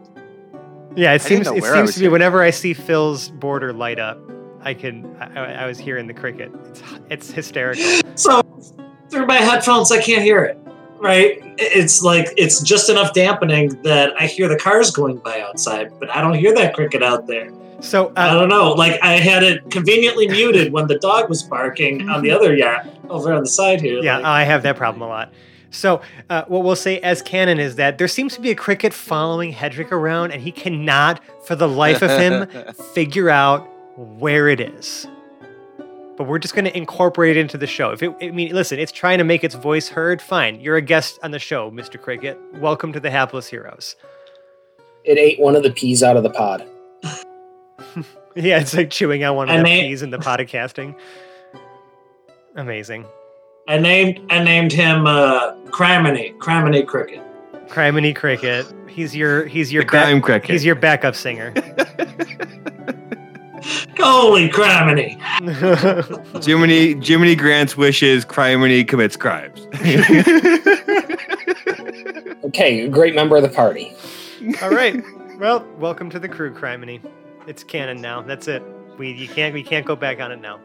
[0.96, 4.18] Yeah, it seems it seems to be whenever I see Phil's border light up,
[4.62, 6.52] I can I, I- I was hearing the cricket.
[6.70, 7.84] It's it's hysterical.
[8.16, 8.42] so
[9.10, 10.58] through my headphones, I can't hear it.
[11.00, 11.40] Right?
[11.58, 16.10] It's like it's just enough dampening that I hear the cars going by outside, but
[16.10, 17.52] I don't hear that cricket out there.
[17.82, 18.72] So I uh, don't know.
[18.72, 22.90] Like I had it conveniently muted when the dog was barking on the other yard
[23.10, 24.02] over on the side here.
[24.02, 25.32] yeah, like- I have that problem a lot.
[25.72, 28.94] So uh, what we'll say as canon is that there seems to be a cricket
[28.94, 32.48] following Hedrick around, and he cannot, for the life of him,
[32.94, 35.06] figure out where it is.
[36.18, 37.92] But we're just going to incorporate it into the show.
[37.92, 40.22] If it, I mean, listen, it's trying to make its voice heard.
[40.22, 42.02] Fine, you're a guest on the show, Mr.
[42.02, 42.38] Cricket.
[42.56, 43.96] Welcome to the Hapless Heroes.
[45.04, 46.66] it ate one of the peas out of the pod.
[48.38, 50.94] Yeah, it's like chewing on one of And the they- peas in the podcasting.
[52.58, 53.06] Amazing.
[53.70, 57.22] I named I named him uh, Criminy Criminy Cricket.
[57.70, 58.66] Criminy Cricket.
[58.90, 60.52] He's your he's your The crime cricket.
[60.52, 61.54] he's your backup singer.
[63.98, 65.18] Holy Criminy!
[66.46, 69.68] Jiminy Jiminy grants wishes, Criminy commits crimes.
[72.46, 73.92] Okay, great member of the party.
[74.62, 75.04] All right.
[75.40, 77.02] Well, welcome to the crew, Criminy.
[77.48, 78.22] It's canon now.
[78.22, 78.62] That's it.
[79.00, 80.60] We you can't we can't go back on it now.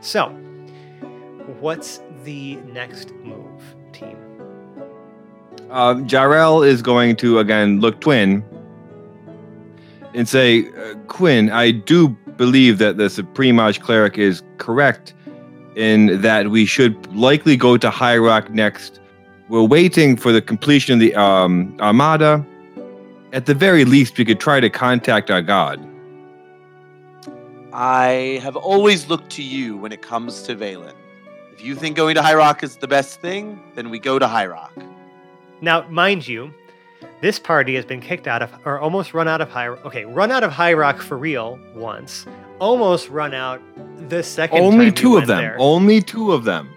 [0.00, 0.28] So,
[1.58, 3.60] what's the next move,
[3.92, 4.16] team?
[5.70, 8.44] um, Jarrell is going to again look Twin
[10.14, 15.12] and say, uh, Quinn, I do believe that the Supreme Arch Cleric is correct
[15.76, 19.00] in that we should likely go to High Rock next.
[19.48, 22.44] We're waiting for the completion of the um, Armada.
[23.32, 25.86] At the very least, we could try to contact our god.
[27.72, 30.94] I have always looked to you when it comes to Valen.
[31.52, 34.26] If you think going to High Rock is the best thing, then we go to
[34.26, 34.72] High Rock.
[35.60, 36.54] Now, mind you,
[37.20, 40.30] this party has been kicked out of or almost run out of High Okay, run
[40.30, 42.26] out of High Rock for real once.
[42.60, 43.60] Almost run out
[44.08, 45.38] the second Only time we two of them.
[45.38, 45.56] there.
[45.58, 46.68] Only two of them.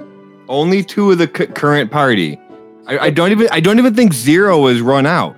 [0.49, 2.39] Only two of the c- current party.
[2.88, 3.47] I, I don't even.
[3.51, 5.36] I don't even think Zero is run out.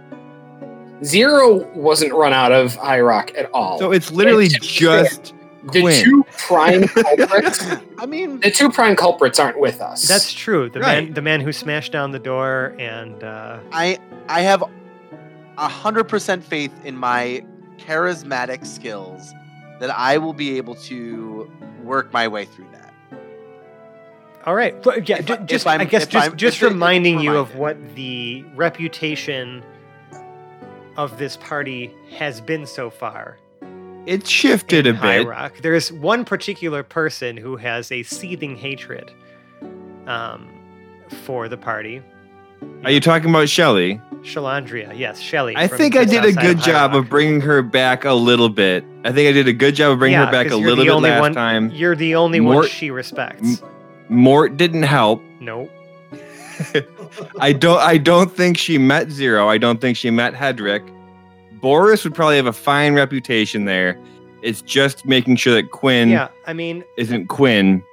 [1.04, 3.78] Zero wasn't run out of High Rock at all.
[3.80, 5.34] So it's literally It's- just
[5.72, 6.04] the Quinn.
[6.04, 7.66] two prime culprits,
[7.98, 10.08] I mean, the two prime culprits aren't with us.
[10.08, 10.70] That's true.
[10.70, 14.63] The man the man who smashed down the door and uh I I have
[15.58, 17.46] a hundred percent faith in my
[17.78, 19.34] charismatic skills
[19.80, 21.52] that I will be able to
[21.84, 22.94] work my way through that.
[24.46, 24.82] All right.
[24.84, 27.20] But yeah, If ju- I- if just I guess just just if it- if reminding
[27.20, 29.63] you of what the reputation
[30.98, 33.38] of this party has been so far.
[34.06, 35.28] It shifted in a High bit.
[35.28, 35.54] Rock.
[35.62, 39.12] There's one particular person who has a seething hatred
[40.08, 40.50] um,
[41.24, 42.02] for the party.
[42.84, 44.00] Are you talking about Shelly?
[44.24, 45.54] Shalandria, yes, Shelly.
[45.56, 48.84] I think I did a good High job of bringing her back a little bit.
[49.04, 50.94] I think I did a good job of bringing Yeah, her back a little bit
[50.94, 51.70] last one- time.
[51.72, 53.62] You're the only one she respects.
[54.10, 55.22] Mort didn't help.
[55.40, 55.70] Nope.
[57.40, 57.80] I don't.
[57.82, 59.50] I don't think she met Zero.
[59.50, 60.88] I don't think she met Hedrick.
[61.62, 63.98] Boris would probably have a fine reputation there.
[64.42, 67.84] It's just making sure that Quinn Yeah, I mean, isn't Quinn.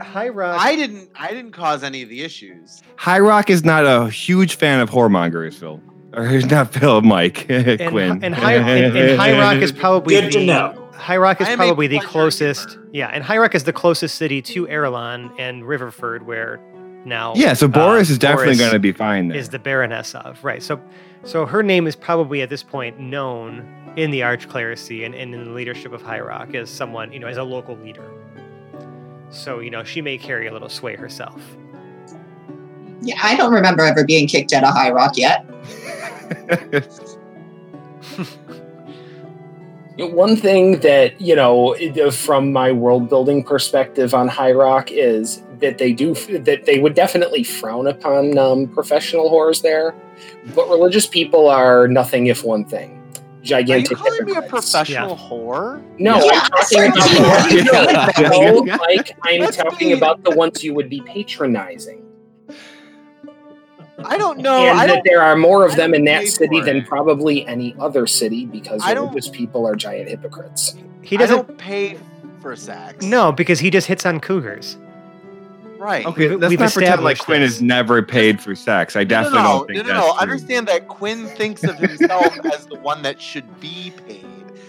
[0.00, 0.60] High Rock.
[0.60, 1.10] I didn't.
[1.14, 2.82] I didn't cause any of the issues.
[2.96, 5.80] High Rock is not a huge fan of whoremongers, Phil.
[6.14, 7.46] Or not Phil, Mike.
[7.48, 8.24] and, Quinn.
[8.24, 10.90] and, High, and, and High Rock is probably Good the, to know.
[10.94, 12.70] High Rock is I am a probably the closest.
[12.70, 12.88] giver.
[12.92, 16.60] Yeah, and High Rock is the closest city to Erelon and Riverford, where
[17.04, 19.38] now yeah, so uh, Boris is definitely going to be fine there.
[19.38, 20.62] is the Baroness of right.
[20.62, 20.80] So,
[21.24, 25.44] so her name is probably at this point known in the Archclerisy and, and in
[25.44, 28.10] the leadership of High Rock as someone you know as a local leader.
[29.30, 31.40] So you know she may carry a little sway herself.
[33.00, 35.44] Yeah, I don't remember ever being kicked out of High Rock yet.
[39.98, 41.74] One thing that you know,
[42.10, 46.94] from my world building perspective on High Rock is that they do that they would
[46.94, 49.94] definitely frown upon um, professional whores there,
[50.54, 52.97] but religious people are nothing if one thing:
[53.38, 53.96] Are you gigantic.
[53.98, 54.70] calling me a hypocrites.
[54.72, 55.82] professional whore?
[55.98, 58.30] No, Yeah, I'm talking about the Yeah.
[58.52, 59.16] ones, no, Mike.
[59.22, 59.94] I'm That's talking me.
[59.94, 62.02] about the ones you would be patronizing,
[64.04, 64.58] I don't know.
[64.66, 65.04] and I that don't.
[65.04, 66.86] there are more of I them in that city than it.
[66.86, 70.74] probably any other city because I don't- religious people are giant hypocrites.
[71.02, 71.36] He doesn't.
[71.46, 71.96] don't pay
[72.40, 73.04] for sex.
[73.04, 74.76] No, because he just hits on cougars.
[75.78, 76.04] Right.
[76.06, 77.52] Okay, We've- let's we've not pretend like established Quinn this.
[77.54, 78.96] has never paid for sex.
[78.96, 80.12] I definitely no, no, don't think no, no, that's no.
[80.12, 80.20] true.
[80.20, 84.26] Understand that Quinn thinks of himself as the one that should be paid,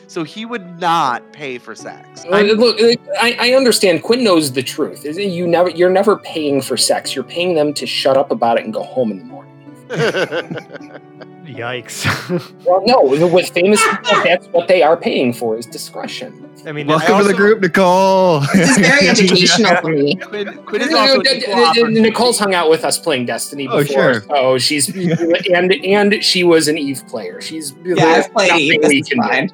[0.07, 2.25] so he would not pay for sex.
[2.25, 4.03] Uh, look, uh, I, I understand.
[4.03, 5.03] Quinn knows the truth.
[5.05, 7.15] Is You never, you're never paying for sex.
[7.15, 9.45] You're paying them to shut up about it and go home in the morning.
[11.49, 12.05] Yikes!
[12.65, 16.45] Well, no, with famous people, that's what they are paying for is discretion.
[16.65, 18.41] I mean, Welcome to also- the group, Nicole.
[18.53, 20.15] This is very educational for me.
[20.15, 21.87] Quinn, Quinn is also an equal.
[21.87, 23.79] Nicole's hung out with us playing Destiny before.
[23.79, 24.21] Oh, before, sure.
[24.29, 27.41] so she's and and she was an Eve player.
[27.41, 28.79] She's Yeah, I've played Eve.
[28.87, 29.49] we This can fine.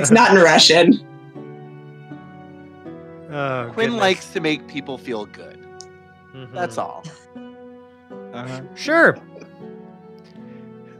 [0.00, 1.06] It's not in Russian.
[3.32, 4.00] Oh, Quinn goodness.
[4.00, 5.58] likes to make people feel good.
[6.34, 6.52] Mhm.
[6.52, 7.02] That's all.
[8.34, 8.60] Uh-huh.
[8.76, 9.16] Sure.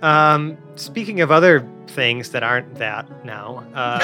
[0.02, 3.98] Um, speaking of other things that aren't that now, uh,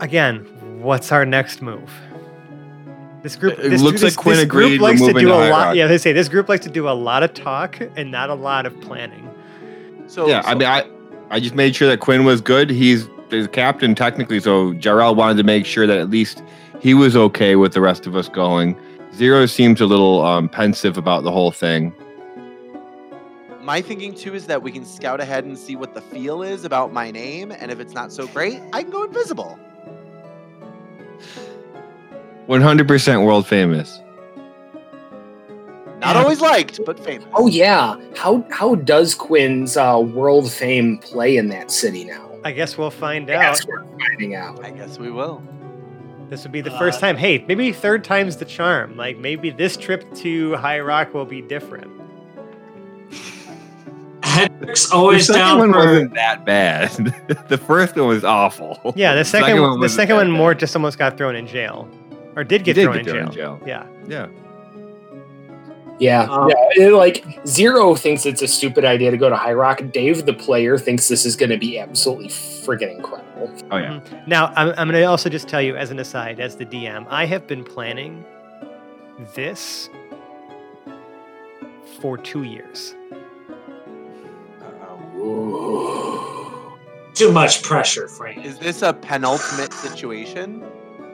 [0.00, 0.40] again,
[0.82, 1.90] what's our next move?
[3.22, 3.58] This group.
[3.58, 5.76] It this, looks this, like Quinn this agreed Group likes to do to a lot.
[5.76, 8.34] Yeah, they say this group likes to do a lot of talk and not a
[8.34, 9.28] lot of planning.
[10.06, 10.88] So yeah, I mean, I,
[11.30, 12.70] I just made sure that Quinn was good.
[12.70, 16.42] He's the captain technically, so Jarrell wanted to make sure that at least
[16.80, 18.78] he was okay with the rest of us going.
[19.14, 21.92] Zero seems a little um, pensive about the whole thing.
[23.66, 26.64] My thinking too is that we can scout ahead and see what the feel is
[26.64, 29.58] about my name, and if it's not so great, I can go invisible.
[32.48, 34.00] 100% world famous.
[36.00, 36.22] Not Yeah.
[36.22, 37.26] always liked, but famous.
[37.34, 42.30] Oh yeah, how how does Quinn's uh, world fame play in that city now?
[42.44, 43.40] I guess we'll find out.
[43.40, 44.64] That's we're finding out.
[44.64, 45.42] I guess we will.
[46.28, 47.16] This would be the Uh, first time.
[47.16, 48.96] Hey, maybe third time's the charm.
[48.96, 51.90] Like maybe this trip to High Rock will be different.
[54.36, 55.78] Hendrick's The always second down one for.
[55.78, 56.90] wasn't that bad.
[57.48, 58.92] the first one was awful.
[58.96, 60.38] Yeah, the second, the wasn't second that one bad.
[60.38, 61.88] more just almost got thrown in jail,
[62.36, 63.54] or did get did thrown, get in, thrown jail.
[63.54, 63.68] in jail.
[63.68, 63.86] Yeah.
[64.08, 64.26] Yeah.
[65.98, 66.84] Yeah, Um, yeah.
[66.88, 69.80] it- like Zero thinks it's a stupid idea to go to High Rock.
[69.92, 73.50] Dave, the player, thinks this is going to be absolutely friggin' incredible.
[73.70, 74.00] Oh, yeah.
[74.26, 77.06] Now, I'm, I'm going to also just tell you as an aside, as the DM,
[77.08, 78.22] I have been planning
[79.34, 79.88] this
[82.02, 82.94] for two years.
[87.14, 88.44] Too much pressure, Frank.
[88.44, 90.62] Is this a penultimate situation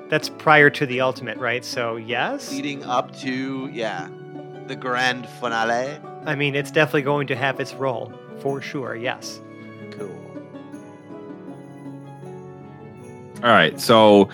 [0.09, 1.65] That's prior to the ultimate, right?
[1.65, 4.09] So yes, leading up to yeah,
[4.67, 5.99] the grand finale?
[6.27, 8.97] I mean it's definitely going to have its role for sure.
[8.97, 9.41] Yes.
[9.93, 10.11] Cool.
[13.45, 13.81] All right.
[13.81, 14.29] So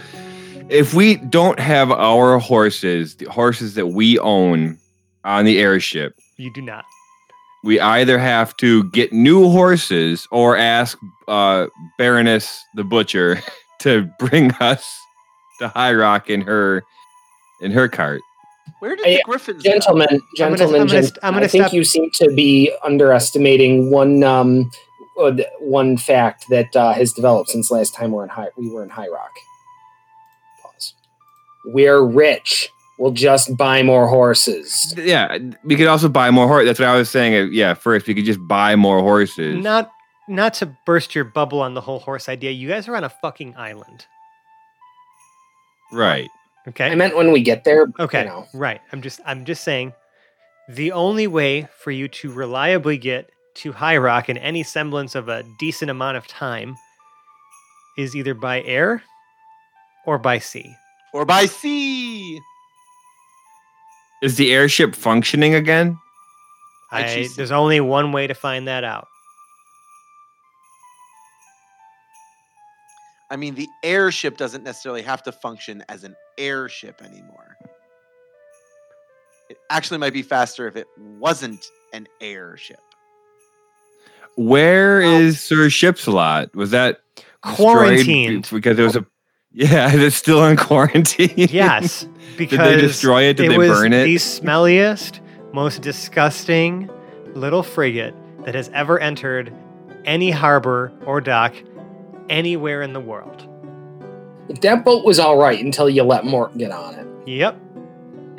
[0.71, 4.79] if we don't have our horses, the horses that we own
[5.25, 6.85] on the airship, You do not.
[7.65, 11.67] We either have to get new horses or ask uh,
[11.99, 13.41] Baroness the Butcher
[13.81, 14.99] to bring us
[15.59, 16.85] to High Rock in her
[17.61, 18.21] in her cart.
[18.81, 19.71] Where did Hey, the griffins go?
[19.73, 22.31] Gentlemen, I'm gonna- gentlemen, I'm gonna gent- I'm gonna I think stop- you seem to
[22.35, 24.71] be underestimating one um,
[25.21, 28.85] uh, one fact that uh, has developed since last time we're in high, we were
[28.85, 29.33] in High Rock.
[30.63, 30.95] Pause.
[31.67, 32.71] We're rich.
[32.99, 34.93] We'll just buy more horses.
[34.97, 36.69] Yeah, we could also buy more horses.
[36.69, 37.53] That's what I was saying.
[37.53, 39.63] Yeah, first we could just buy more horses.
[39.63, 39.91] Not
[40.27, 42.51] not to burst your bubble on the whole horse idea.
[42.51, 44.07] You guys are on a fucking island.
[45.93, 46.29] Right.
[46.67, 46.91] Okay.
[46.91, 47.87] I meant when we get there.
[47.99, 48.81] Okay, You know, right.
[48.93, 49.93] I'm just I'm just saying
[50.69, 55.29] the only way for you to reliably get to High Rock in any semblance of
[55.29, 56.77] a decent amount of time
[57.97, 59.03] is either by air
[60.05, 60.75] or by sea.
[61.15, 62.39] Or by sea.
[64.23, 65.99] Is the airship functioning again?
[66.91, 67.35] I I, choose sea.
[67.37, 69.07] there's only one way to find that out.
[73.31, 77.57] I mean, the airship doesn't necessarily have to function as an airship anymore.
[79.51, 82.81] It actually might be faster if it wasn't an airship.
[84.37, 86.55] Where is Well- Sir Shipslot?
[86.55, 87.01] Was that
[87.45, 88.49] destroyed Quarantined.
[88.51, 89.05] because there was a?
[89.53, 91.33] Yeah, it's still in quarantine.
[91.37, 93.37] Yes, because Did they destroy it?
[93.37, 94.05] Did it they was burn it?
[94.05, 95.21] the smelliest,
[95.53, 96.91] most disgusting
[97.35, 99.53] little frigate that has ever entered
[100.05, 101.55] any harbor or dock
[102.29, 103.47] anywhere in the world.
[104.61, 107.07] that boat was all right until you let Mort get on it.
[107.29, 107.59] Yep,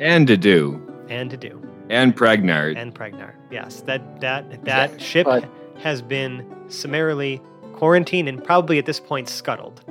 [0.00, 1.60] and to do and to do.
[1.90, 2.76] and Pregnard.
[2.76, 3.32] and Pregnar.
[3.50, 5.48] Yes, that that that ship but-
[5.80, 7.40] has been summarily
[7.72, 9.82] quarantined and probably at this point scuttled.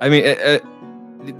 [0.00, 0.58] I mean, uh, uh,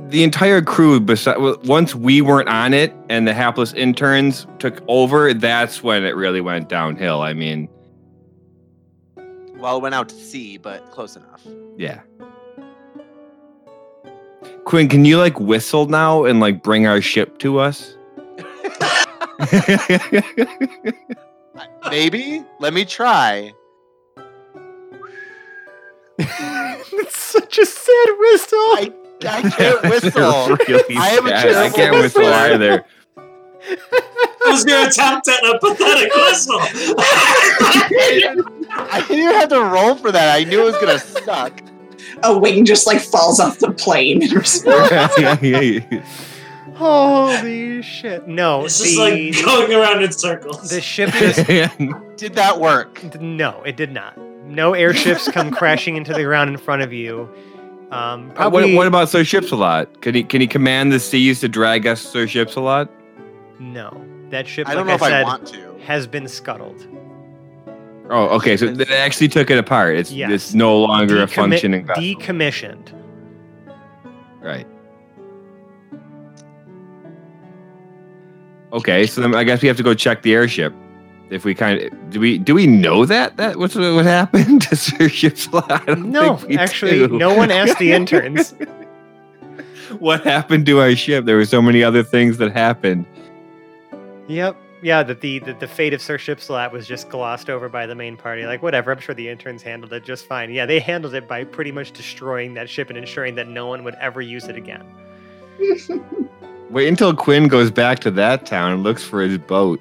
[0.08, 0.98] the entire crew.
[1.00, 6.16] Besides, once we weren't on it and the hapless interns took over, that's when it
[6.16, 7.22] really went downhill.
[7.22, 7.68] I mean,
[9.56, 11.46] Well, it went out to sea, but close enough.
[11.76, 12.00] yeah.
[14.64, 17.96] Quinn, can you like whistle now and like bring our ship to us?
[21.90, 22.42] Maybe?
[22.60, 23.52] Let me try.
[27.34, 28.58] it's such a sad whistle.
[28.58, 28.92] I,
[29.26, 30.56] I can't whistle.
[30.68, 31.54] Really I am a sad.
[31.54, 32.54] I can't whistle whistler.
[32.54, 32.84] either.
[34.46, 36.58] I was going to attempt at a pathetic whistle.
[38.76, 40.36] I didn't even have to roll for that.
[40.38, 41.60] I knew it was gonna suck.
[42.22, 45.14] A wing just like falls off the plane in response.
[46.74, 48.26] Holy shit!
[48.26, 50.68] No, it's the just like going around in circles.
[50.68, 51.46] the ship just
[52.16, 53.02] Did that work?
[53.20, 54.18] no, it did not.
[54.46, 57.28] No airships come crashing into the ground in front of you.
[57.90, 60.00] Um, Uh, probably what, what about Sir Ships a lot?
[60.02, 62.90] Can he can he command the seas to drag us Sir Ships a lot?
[63.58, 64.00] no.
[64.30, 65.78] That ship, I don't like know I if said, I want to.
[65.86, 66.88] has been scuttled.
[68.10, 68.56] Oh, okay.
[68.56, 69.96] So they actually took it apart.
[69.96, 70.30] It's Yes.
[70.32, 72.02] it's no longer a functioning vessel.
[72.02, 72.92] decommissioned.
[74.40, 74.66] right.
[78.72, 80.74] Okay, so then I guess we have to go check the airship.
[81.30, 84.76] If we kind of do we do we know that that what's what happened to
[84.76, 87.18] Sir Ship's I No, actually, do.
[87.18, 88.52] no one asked the interns.
[89.98, 91.24] what happened to our ship?
[91.24, 93.06] There were so many other things that happened.
[94.28, 94.56] Yep.
[94.82, 97.94] Yeah, that the, the the fate of Sir Shipslot was just glossed over by the
[97.94, 98.44] main party.
[98.44, 100.52] Like whatever, I'm sure the interns handled it just fine.
[100.52, 103.82] Yeah, they handled it by pretty much destroying that ship and ensuring that no one
[103.84, 104.84] would ever use it again.
[106.70, 109.80] Wait until Quinn goes back to that town and looks for his boat.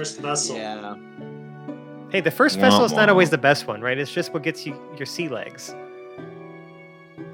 [0.00, 0.56] First vessel.
[0.56, 0.94] Yeah.
[2.08, 3.98] Hey, the first vessel is not always the best one, right?
[3.98, 5.74] It's just what gets you your sea legs.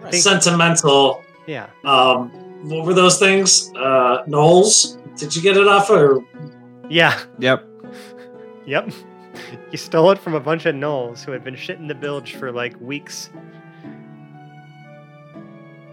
[0.00, 0.10] Right.
[0.10, 1.22] think- Sentimental.
[1.46, 1.68] Yeah.
[1.84, 2.30] Um,
[2.68, 3.70] what were those things?
[3.76, 4.98] Uh, Gnolls?
[5.16, 6.24] Did you get it off or
[6.88, 7.16] Yeah.
[7.38, 7.64] yep.
[8.66, 8.90] Yep.
[9.70, 12.50] You stole it from a bunch of gnolls who had been shitting the bilge for
[12.50, 13.28] like weeks.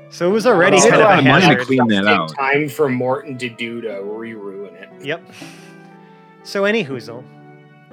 [0.09, 1.67] So it was already Well, kind of I a might have hazard.
[1.67, 2.33] cleaned that out.
[2.35, 4.89] time for Morton to do to re-ruin it.
[5.05, 5.21] Yep.
[6.43, 7.23] So any hoozle.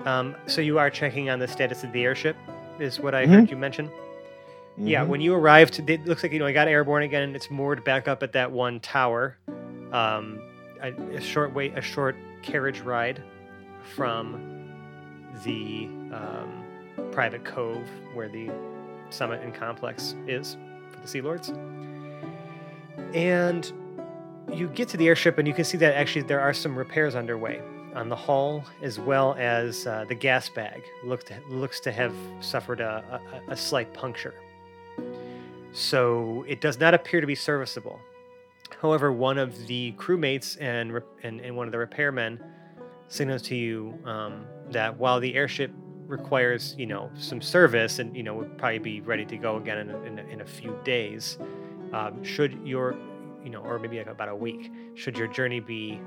[0.06, 2.36] Um, so you are checking on the status of the airship,
[2.78, 3.90] is what I heard you mention.
[4.78, 5.08] Yeah, Mhm.
[5.08, 7.84] when you arrived, it looks like you know I got airborne again, and it's moored
[7.84, 9.36] back up at that one tower.
[9.92, 10.40] Um,
[10.82, 13.22] a, a short wait, a short carriage ride
[13.94, 14.70] from
[15.44, 16.64] the um,
[17.12, 18.50] private cove where the
[19.10, 20.56] summit and complex is
[20.90, 21.52] for the Sea Lords.
[23.12, 23.70] And
[24.50, 27.14] you get to the airship, and you can see that actually there are some repairs
[27.14, 27.60] underway
[27.94, 32.14] on the hull, as well as uh, the gas bag look to, looks to have
[32.40, 34.34] suffered a, a, a slight puncture.
[35.72, 37.98] So it does not appear to be serviceable.
[38.80, 42.40] However, one of the crewmates and, and, and one of the repairmen
[43.08, 45.70] signals to you um, that while the airship
[46.06, 49.78] requires, you know, some service and, you know, would probably be ready to go again
[49.78, 51.38] in a, in a, in a few days,
[51.92, 52.96] um, should your
[53.44, 54.70] you know, or maybe like about a week.
[54.94, 56.00] Should your journey be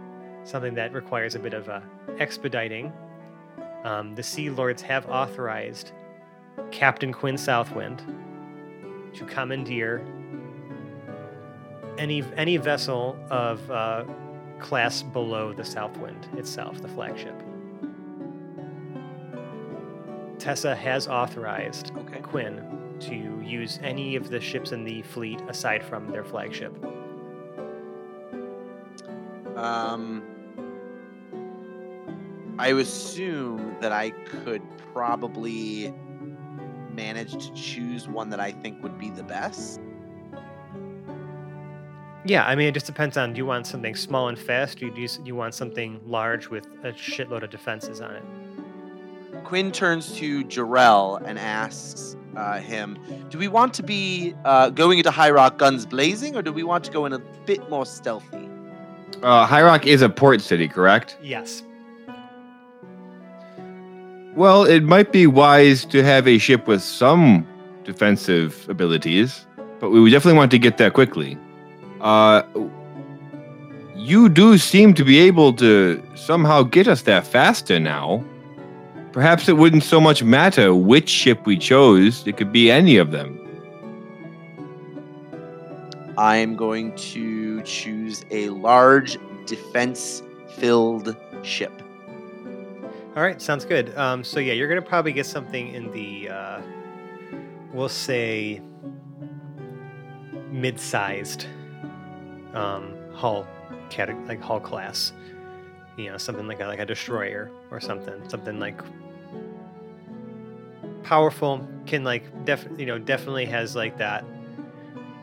[0.43, 1.81] something that requires a bit of uh,
[2.19, 2.91] expediting,
[3.83, 5.91] um, the Sea Lords have authorized
[6.71, 8.01] Captain Quinn Southwind
[9.13, 10.05] to commandeer
[11.97, 14.03] any any vessel of uh,
[14.59, 17.35] class below the Southwind itself, the flagship.
[20.39, 22.19] Tessa has authorized Okay.
[22.19, 26.73] Quinn to use any of the ships in the fleet aside from their flagship.
[29.55, 30.23] Um,
[32.59, 34.61] I assume that I could
[34.93, 35.93] probably
[36.91, 39.79] manage to choose one that I think would be the best.
[42.25, 44.89] Yeah, I mean, it just depends on do you want something small and fast, or
[44.89, 48.23] do you, do you want something large with a shitload of defenses on it?
[49.43, 52.97] Quinn turns to Jarrell and asks uh, him,
[53.29, 56.63] "Do we want to be uh, going into High Rock guns blazing, or do we
[56.63, 58.49] want to go in a bit more stealthy?"
[59.21, 61.17] Uh, High Rock is a port city, correct?
[61.21, 61.63] Yes.
[64.35, 67.47] Well, it might be wise to have a ship with some
[67.83, 69.45] defensive abilities,
[69.79, 71.37] but we definitely want to get that quickly.
[72.01, 72.41] Uh,
[73.95, 78.23] you do seem to be able to somehow get us that faster now.
[79.11, 83.11] Perhaps it wouldn't so much matter which ship we chose, it could be any of
[83.11, 83.39] them.
[86.17, 91.82] I'm going to choose a large defense-filled ship.
[93.15, 93.95] All right, sounds good.
[93.95, 96.61] Um, so yeah, you're gonna probably get something in the, uh,
[97.71, 98.59] we'll say,
[100.49, 101.45] mid-sized
[102.55, 103.45] um, hull
[103.91, 105.13] cate- like hull class.
[105.95, 108.81] You know, something like a, like a destroyer or something, something like
[111.03, 111.67] powerful.
[111.85, 114.25] Can like def you know definitely has like that.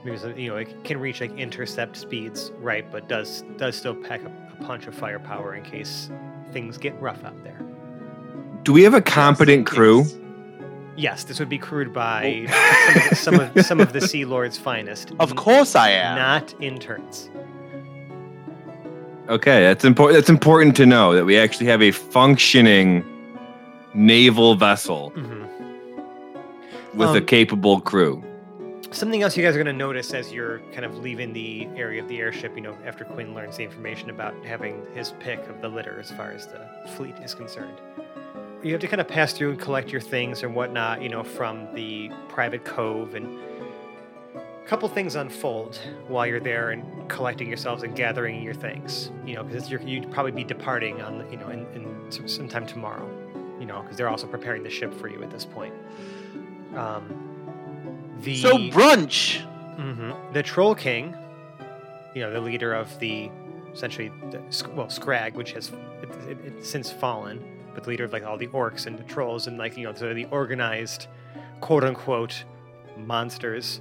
[0.04, 2.88] Maybe you know it can reach like intercept speeds, right?
[2.88, 6.08] But does does still pack a punch of firepower in case
[6.52, 7.69] things get rough out there.
[8.62, 10.00] Do we have a competent Yes, crew?
[10.02, 10.16] yes.
[10.96, 12.46] Yes, this would be crewed by
[13.14, 15.12] some, of the, some of some of the Sea Lord's finest.
[15.18, 16.16] Of course I am.
[16.18, 17.30] not interns.
[19.30, 20.18] Okay, that's important.
[20.18, 23.04] That's important to know that we actually have a functioning
[23.94, 25.44] naval vessel hmm
[26.92, 28.20] with a Um, capable crew.
[28.90, 32.02] Something else you guys are going to notice as you're kind of leaving the area
[32.02, 35.60] of the airship, you know, after Quinn learns the information about having his pick of
[35.62, 37.80] the litter as far as the fleet is concerned.
[38.62, 41.22] You have to kind of pass through and collect your things and whatnot, you know,
[41.22, 43.38] from the private cove, and
[44.34, 49.34] a couple things unfold while you're there and collecting yourselves and gathering your things, you
[49.34, 53.08] know, because you'd probably be departing on, you know, in, in sometime tomorrow,
[53.58, 55.74] you know, because they're also preparing the ship for you at this point.
[56.76, 59.40] Um, the So brunch.
[59.76, 61.16] hmm The Troll King,
[62.14, 63.30] you know, the leader of the
[63.72, 64.42] essentially, the,
[64.74, 65.70] well, Scrag, which has
[66.02, 67.42] it, it, it's since fallen,
[67.74, 69.94] but the leader of like all the orcs and the trolls and like you know,
[69.94, 71.06] so the organized,
[71.60, 72.44] quote unquote,
[72.96, 73.80] monsters.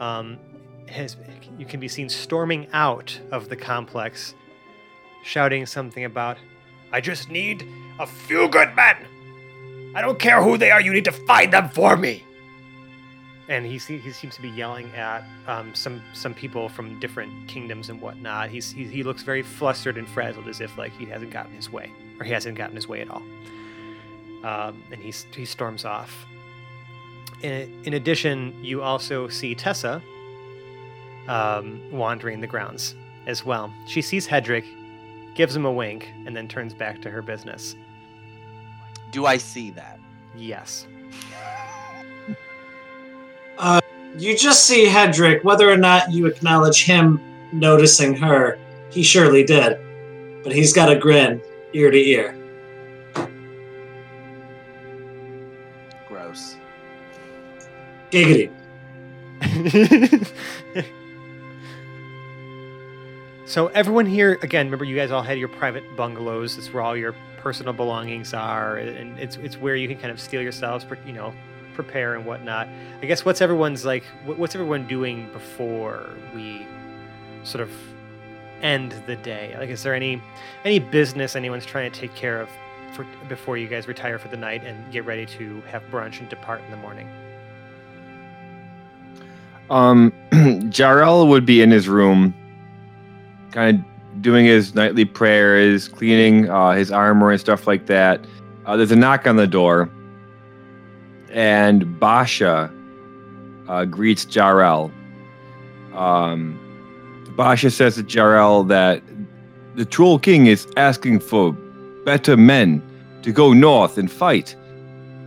[0.00, 0.38] Um,
[0.88, 1.16] has
[1.58, 4.34] you can be seen storming out of the complex,
[5.24, 6.38] shouting something about,
[6.92, 7.66] "I just need
[7.98, 8.96] a few good men.
[9.94, 10.80] I don't care who they are.
[10.80, 12.22] You need to find them for me."
[13.48, 17.88] and he, he seems to be yelling at um, some some people from different kingdoms
[17.88, 18.50] and whatnot.
[18.50, 21.70] He's, he he looks very flustered and frazzled, as if like he hasn't gotten his
[21.70, 23.22] way, or he hasn't gotten his way at all.
[24.42, 26.26] Um, and he he storms off.
[27.42, 30.02] In, in addition, you also see Tessa
[31.28, 32.94] um, wandering the grounds
[33.26, 33.72] as well.
[33.86, 34.64] She sees Hedrick,
[35.34, 37.74] gives him a wink, and then turns back to her business.
[39.10, 39.98] Do I see that?
[40.36, 40.86] Yes.
[44.18, 47.20] You just see Hedrick, whether or not you acknowledge him
[47.52, 48.58] noticing her,
[48.90, 49.78] he surely did.
[50.42, 51.40] But he's got a grin
[51.76, 52.34] ear to ear.
[56.08, 56.56] Gross.
[58.10, 58.50] Giggity.
[63.44, 66.96] so everyone here again remember you guys all had your private bungalows it's where all
[66.96, 70.96] your personal belongings are and it's it's where you can kind of steal yourselves pre-
[71.04, 71.34] you know
[71.74, 72.66] prepare and whatnot
[73.02, 76.66] i guess what's everyone's like what's everyone doing before we
[77.44, 77.70] sort of
[78.62, 80.22] end the day like is there any
[80.64, 82.48] any business anyone's trying to take care of
[82.92, 86.28] for, before you guys retire for the night and get ready to have brunch and
[86.28, 87.08] depart in the morning
[89.70, 90.12] Um,
[90.70, 92.34] Jarrell would be in his room,
[93.50, 98.24] kind of doing his nightly prayers, cleaning uh, his armor and stuff like that.
[98.64, 99.90] Uh, there's a knock on the door,
[101.30, 102.72] and Basha
[103.68, 104.92] uh, greets Jarrell.
[105.94, 106.58] Um,
[107.36, 109.02] Basha says to Jarrell that
[109.74, 111.52] the Troll King is asking for
[112.04, 112.82] better men
[113.22, 114.56] to go north and fight.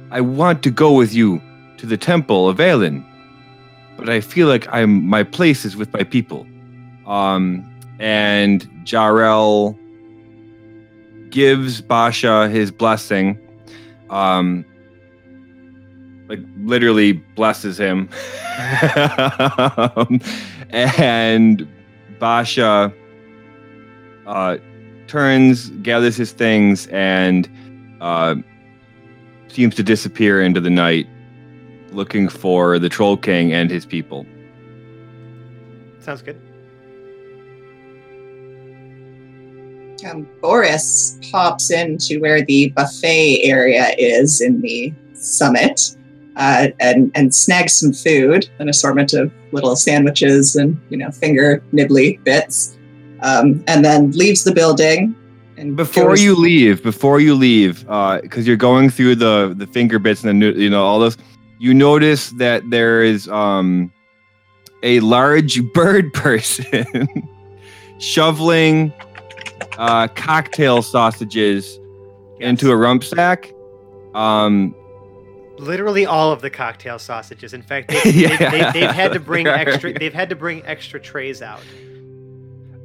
[0.10, 1.40] I want to go with you
[1.78, 3.06] to the temple of Aelin,
[3.96, 6.48] but I feel like I'm my place is with my people.
[7.06, 7.64] Um,
[8.00, 9.78] and Jarrell
[11.30, 13.38] gives Basha his blessing.
[14.10, 14.66] Um,
[16.28, 18.10] like literally blesses him.
[18.60, 20.20] Um,
[20.72, 21.66] and
[22.20, 22.94] Basha
[24.28, 24.58] uh,
[25.08, 27.50] turns, gathers his things, and
[28.02, 28.36] uh,
[29.48, 31.08] seems to disappear into the night,
[31.92, 34.26] looking for the Troll King and his people.
[36.00, 36.40] Sounds good.
[40.10, 45.98] Um, Boris pops into where the buffet area is in the summit
[46.40, 51.62] uh, and, and snags some food, an assortment of little sandwiches and, you know, finger
[51.74, 52.78] nibbly bits,
[53.22, 55.14] um, and then leaves the building.
[55.58, 57.82] And Before goes- you leave, before you leave,
[58.22, 61.18] because you're going through the the finger bits and the you know all those,
[61.60, 63.92] you notice that there is um
[64.84, 67.08] a large bird person
[68.00, 68.94] shoveling
[69.78, 71.78] uh, cocktail sausages
[72.40, 73.52] into a rump sack.
[74.14, 74.74] Um,
[75.60, 77.54] Literally all of the cocktail sausages.
[77.54, 78.38] In fact, they, Yeah.
[78.38, 79.94] they, they, they've had to bring extra.
[79.94, 81.62] They've had to bring extra trays out.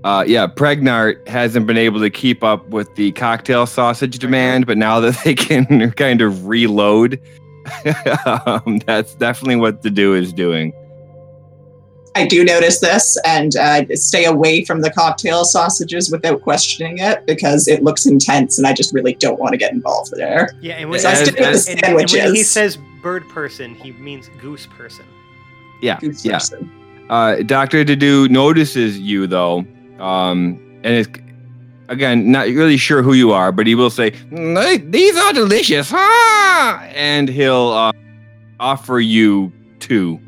[0.04, 4.76] uh, yeah, Pregnart hasn't been able to keep up with the cocktail sausage demand, but
[4.76, 7.20] now that they can kind of reload,
[8.26, 10.72] um, that's definitely what the do is doing.
[12.16, 17.26] I do notice this and uh, stay away from the cocktail sausages without questioning it
[17.26, 20.50] because it looks intense and I just really don't want to get involved there.
[20.60, 22.78] Yeah, and when, So I As- stick with as- the and, and when he says
[23.02, 25.04] bird person, he means goose person.
[25.82, 26.34] Yeah, Goose yeah.
[26.34, 26.70] person.
[27.10, 29.66] Uh, Doctor Dedu notices you though,
[29.98, 31.08] um, and is
[31.88, 35.90] again not really sure who you are, but he will say, "Mm, "These are delicious,
[35.92, 37.92] huh?" And he'll uh,
[38.58, 40.18] offer you two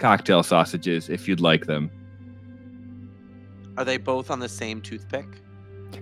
[0.00, 1.90] cocktail sausages if you'd like them.
[3.76, 5.26] Are they both on the same toothpick?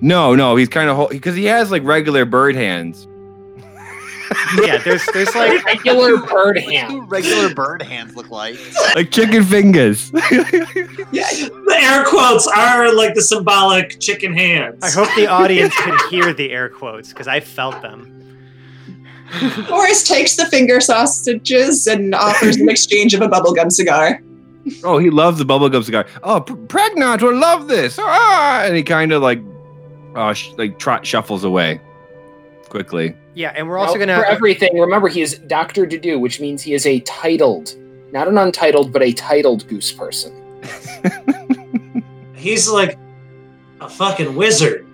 [0.01, 3.07] No, no, he's kind of because he has like regular bird hands.
[4.63, 6.93] Yeah, there's there's like Regular bird hands.
[6.93, 8.57] What do regular bird hands look like?
[8.95, 10.11] like chicken fingers.
[10.13, 14.83] Yeah, The air quotes are like the symbolic chicken hands.
[14.83, 18.18] I hope the audience could hear the air quotes because I felt them.
[19.69, 24.23] Boris takes the finger sausages and offers an exchange of a bubblegum cigar.
[24.85, 26.07] oh, he loves the bubblegum cigar.
[26.23, 27.99] Oh, P- Pregnant will love this.
[28.01, 29.41] Ah, and he kind of like,
[30.15, 31.81] uh, sh- like trot shuffles away
[32.69, 33.15] quickly.
[33.35, 34.79] Yeah, and we're also Now, gonna for everything.
[34.79, 37.75] Remember, he is Doctor Dedu, which means he is a titled,
[38.13, 40.33] not an untitled, but a titled goose person.
[42.35, 42.99] He's like
[43.81, 44.87] a fucking wizard.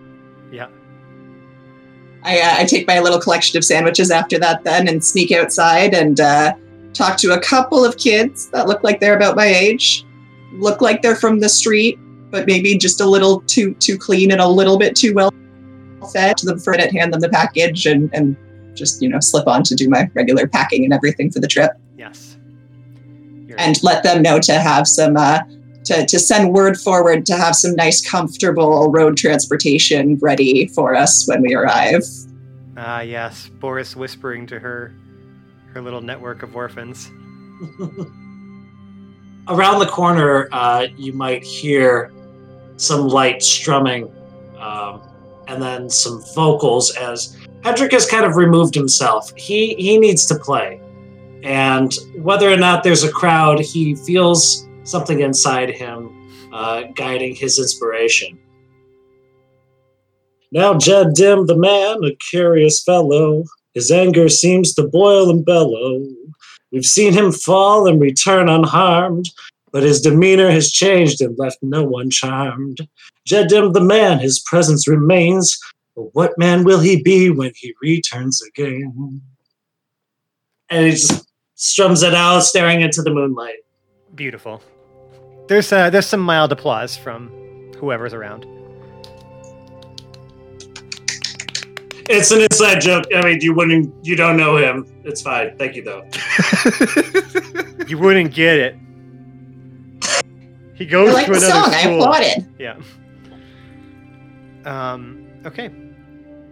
[2.25, 5.95] I, uh, I take my little collection of sandwiches after that then and sneak outside
[5.95, 6.55] and uh,
[6.95, 10.07] talk to a couple of kids that look like they're about my age,
[10.53, 11.99] look like they're from the street,
[12.31, 15.33] but maybe just a little too too clean and a little bit too well
[16.13, 18.37] fed to them for it, hand them the package and, and
[18.75, 21.73] just, you know, slip on to do my regular packing and everything for the trip.
[21.97, 22.37] Yes.
[23.47, 25.41] You're- and let them know to have some uh,
[25.85, 31.27] to, to send word forward to have some nice comfortable road transportation ready for us
[31.29, 32.03] when we arrive
[32.77, 33.49] Ah, yes.
[33.61, 34.95] Boris whispering to her
[35.73, 37.09] her little network of orphans.
[39.49, 42.13] Around the corner, uh, you might hear
[42.77, 44.11] some light strumming,
[44.59, 45.03] um,
[45.49, 49.31] and then some vocals as Hedrick has kind of removed himself.
[49.37, 50.81] He he needs to play,
[51.43, 57.59] and whether or not there's a crowd, he feels something inside him uh, guiding his
[57.59, 58.39] inspiration.
[60.53, 66.07] Now Jed Dim, the man, a curious fellow, his anger seems to boil and bellow.
[66.71, 69.31] We've seen him fall and return unharmed,
[69.73, 72.79] but his demeanor has changed and left no one charmed.
[73.29, 75.59] Jedim the man, his presence remains,
[75.97, 79.23] but what man will he be when he returns again?
[80.71, 81.27] And he just
[81.57, 83.59] strums it out, staring into the moonlight.
[84.15, 84.63] Beautiful.
[85.49, 87.31] There's uh, there's some mild applause from
[87.79, 88.47] whoever's around.
[92.07, 93.05] It's an inside joke.
[93.15, 94.87] I mean, you wouldn't, you don't know him.
[95.05, 95.57] It's fine.
[95.57, 96.07] Thank you, though.
[97.87, 98.79] You wouldn't get it.
[100.75, 102.03] He i goes like to the another song i school.
[102.03, 102.81] applauded Yeah.
[104.65, 105.29] Um.
[105.45, 105.71] Okay.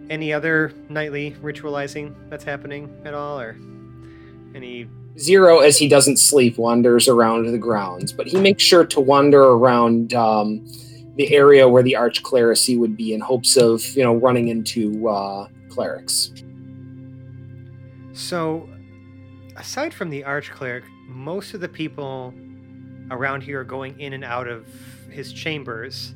[0.09, 3.57] Any other nightly ritualizing that's happening at all, or
[4.53, 4.87] any
[5.17, 9.43] Zero, as he doesn't sleep, wanders around the grounds, but he makes sure to wander
[9.43, 10.65] around um,
[11.17, 15.47] the area where the archclericy would be in hopes of, you know, running into uh,
[15.69, 16.31] clerics.
[18.13, 18.67] So,
[19.55, 22.33] aside from the archcleric, most of the people
[23.11, 24.67] around here going in and out of
[25.11, 26.15] his chambers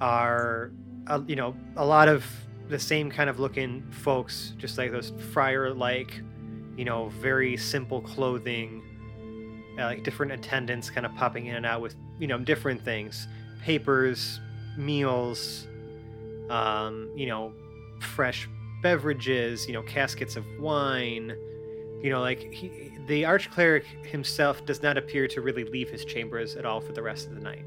[0.00, 0.72] are,
[1.06, 2.24] uh, you know, a lot of
[2.68, 6.22] the same kind of looking folks, just like those friar-like,
[6.76, 8.82] you know, very simple clothing,
[9.78, 13.26] uh, like different attendants kind of popping in and out with, you know, different things,
[13.62, 14.40] papers,
[14.76, 15.66] meals,
[16.50, 17.52] um, you know,
[18.00, 18.48] fresh
[18.82, 21.36] beverages, you know, caskets of wine.
[22.02, 26.56] You know, like he, the archcleric himself does not appear to really leave his chambers
[26.56, 27.64] at all for the rest of the night.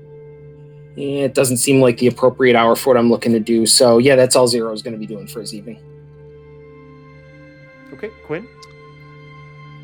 [0.95, 3.65] Yeah, it doesn't seem like the appropriate hour for what I'm looking to do.
[3.65, 5.79] So yeah, that's all Zero is going to be doing for his evening.
[7.93, 8.47] Okay, Quinn.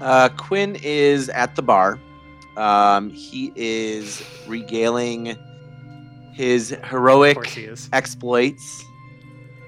[0.04, 1.98] Uh, Quinn is at the bar.
[2.58, 5.38] Um, he is regaling
[6.34, 8.84] his heroic he exploits.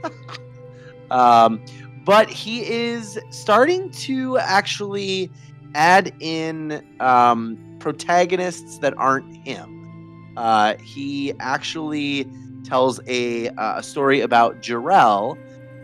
[1.12, 1.64] um,
[2.04, 5.32] but he is starting to actually
[5.74, 10.34] add in um, protagonists that aren't him.
[10.36, 12.30] Uh, he actually
[12.66, 15.38] tells a, uh, a story about Jarrell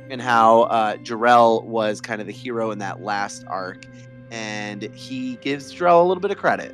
[0.09, 3.85] and how uh, Jarrell was kind of the hero in that last arc,
[4.31, 6.73] and he gives Jarrell a little bit of credit.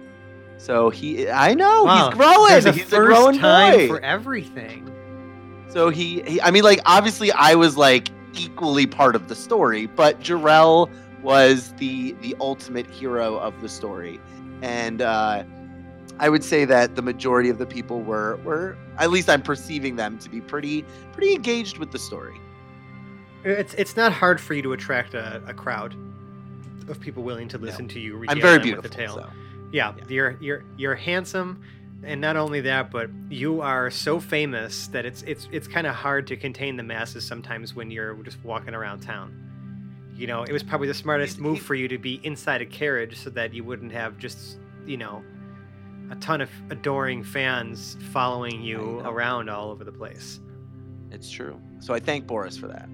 [0.57, 2.49] So he, I know Wow, he's growing.
[2.51, 3.87] There's a he's a growing time boy.
[3.87, 4.91] for everything.
[5.69, 9.85] So he, he, I mean, like obviously, I was like equally part of the story,
[9.87, 10.89] but Jarrell
[11.21, 14.19] was the the ultimate hero of the story,
[14.61, 15.43] and uh,
[16.19, 19.95] I would say that the majority of the people were were at least I'm perceiving
[19.95, 22.39] them to be pretty pretty engaged with the story.
[23.43, 25.95] It's it's not hard for you to attract a, a crowd
[26.87, 28.23] of people willing to listen to you.
[28.27, 28.83] I'm very beautiful.
[28.83, 29.15] With the tale.
[29.15, 29.29] so.
[29.71, 30.03] Yeah, Yeah.
[30.07, 31.61] you're you're you're handsome,
[32.03, 35.93] and not only that, but you are so famous that it's it's it's kind of
[35.95, 39.43] hard to contain the masses sometimes when you're just walking around town.
[40.15, 43.17] You know, it was probably the smartest move for you to be inside a carriage
[43.17, 45.21] so that you wouldn't have just you know
[46.09, 50.39] a ton of adoring fans following you around all over the place.
[51.11, 51.59] It's true.
[51.79, 52.87] So I thank Boris for that.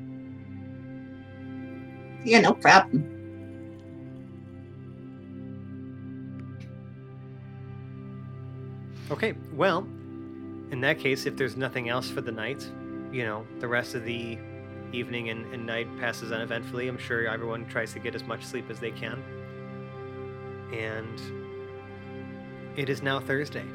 [2.26, 3.23] Yeah, no problem.
[9.14, 9.88] Okay, well,
[10.72, 12.68] in that case, if there's nothing else for the night,
[13.12, 14.40] you know, the rest of the
[14.92, 16.88] evening and, and night passes uneventfully.
[16.88, 19.22] I'm sure everyone tries to get as much sleep as they can.
[20.74, 21.22] And
[22.76, 23.66] it is now Thursday.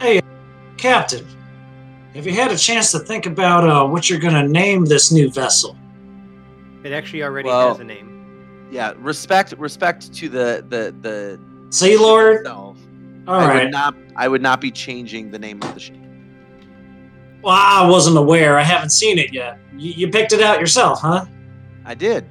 [0.00, 0.22] Hey,
[0.78, 1.26] Captain,
[2.14, 5.12] have you had a chance to think about uh, what you're going to name this
[5.12, 5.76] new vessel?
[6.84, 8.15] It actually already Well- has a name.
[8.70, 11.40] Yeah, respect respect to the the the
[11.70, 12.38] Sea Lord?
[12.40, 12.78] itself.
[13.28, 13.62] All I right.
[13.64, 15.96] would not I would not be changing the name of the ship.
[17.42, 18.58] Well, I wasn't aware.
[18.58, 19.58] I haven't seen it yet.
[19.76, 21.26] You, you picked it out yourself, huh?
[21.84, 22.26] I did.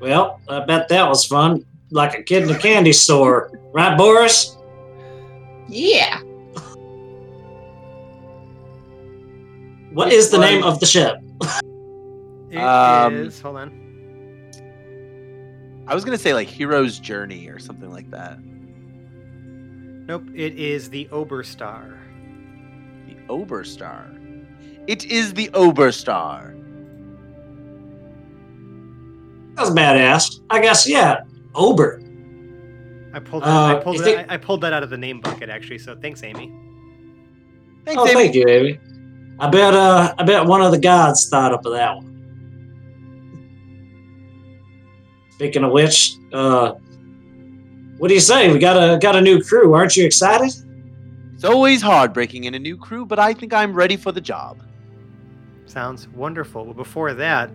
[0.00, 1.64] Well, I bet that was fun.
[1.90, 3.50] Like a kid in a candy store.
[3.72, 4.56] Right, Boris?
[5.68, 6.20] Yeah.
[9.92, 11.16] What is the name of the ship?
[12.50, 13.83] It Um, is- Hold on.
[15.86, 18.38] I was gonna say like Hero's Journey or something like that.
[20.06, 21.96] Nope, it is the Oberstar.
[23.06, 24.10] The Oberstar.
[24.86, 26.52] It is the Oberstar.
[29.54, 30.40] That was badass.
[30.50, 31.20] I guess, yeah.
[31.54, 32.00] Ober.
[33.12, 34.98] I pulled that, I Uh, pulled you it, I, I pulled that out of the
[34.98, 35.78] name bucket actually.
[35.78, 36.52] So thanks, Amy.
[37.84, 38.14] Thanks, Oh, Amy.
[38.14, 38.80] thank you, Amy.
[39.38, 42.13] I bet uh I bet one of the gods thought up of that one.
[45.34, 46.74] Speaking of which, uh
[47.98, 48.52] what do you say?
[48.52, 49.74] We got a got a new crew.
[49.74, 50.52] Aren't you excited?
[51.34, 54.20] It's always hard breaking in a new crew, but I think I'm ready for the
[54.20, 54.62] job.
[55.66, 56.64] Sounds wonderful.
[56.64, 57.50] Well, before that,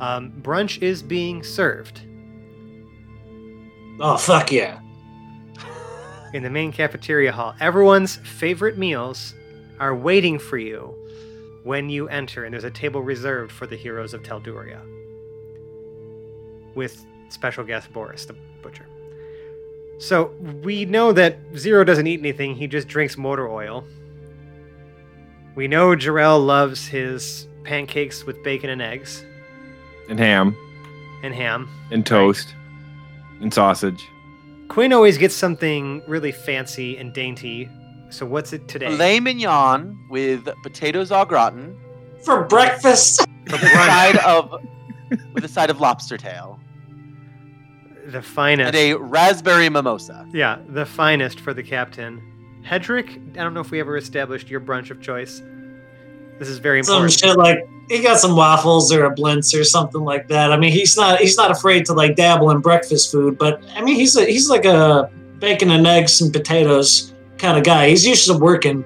[0.00, 2.02] um, brunch is being served
[4.02, 4.80] Oh fuck yeah.
[6.32, 7.54] in the main cafeteria hall.
[7.60, 9.34] Everyone's favorite meals
[9.78, 10.94] are waiting for you
[11.64, 14.80] when you enter, and there's a table reserved for the heroes of Telduria
[16.74, 18.86] with special guest Boris the butcher.
[19.98, 23.84] So we know that Zero doesn't eat anything; he just drinks motor oil.
[25.54, 29.24] We know Jarrell loves his pancakes with bacon and eggs
[30.08, 30.56] and ham
[31.22, 31.68] and ham.
[31.90, 32.54] and toast
[33.40, 34.08] and sausage.
[34.68, 37.68] Quinn always gets something really fancy and dainty.
[38.10, 38.88] So what's it today?
[38.88, 41.76] Filet mignon with potatoes au gratin
[42.24, 43.26] For breakfast.
[43.44, 44.64] with a side of
[45.34, 46.58] with a side of lobster tail
[48.06, 48.68] The finest.
[48.68, 50.26] and a raspberry mimosa.
[50.32, 52.22] Yeah, the finest for the captain.
[52.66, 55.42] Hedrick, I don't know if we ever established your brunch of choice.
[56.38, 57.12] This is very important.
[57.12, 57.58] Some important.
[57.60, 60.52] shit like he got some waffles or a blintz or something like that.
[60.52, 63.82] I mean, he's not he's not afraid to like dabble in breakfast food, but I
[63.82, 67.88] mean, he's a, he's like a bacon and eggs and potatoes kind of guy.
[67.88, 68.84] He's used to working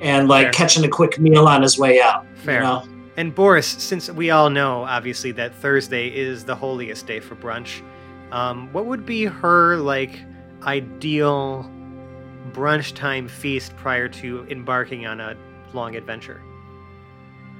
[0.00, 0.52] and like Fair.
[0.52, 2.24] catching a quick meal on his way out.
[2.36, 2.62] you Fair.
[2.62, 2.82] know?
[3.16, 7.82] And Boris, since we all know, obviously, that Thursday is the holiest day for brunch,
[8.30, 10.20] um, what would be her like
[10.62, 11.70] ideal
[12.52, 15.36] brunch time feast prior to embarking on a
[15.72, 16.42] long adventure?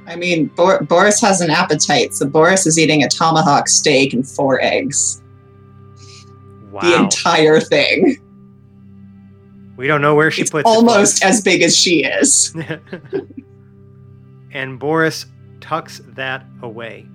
[0.07, 4.29] I mean, Bor- Boris has an appetite, so Boris is eating a tomahawk steak and
[4.29, 5.23] four eggs.
[6.71, 6.83] Wow.
[6.83, 8.19] The entire thing.
[9.77, 12.55] we don't know where she It's puts almost as big as she is.
[14.53, 15.27] and Boris
[15.67, 17.09] tucks that away.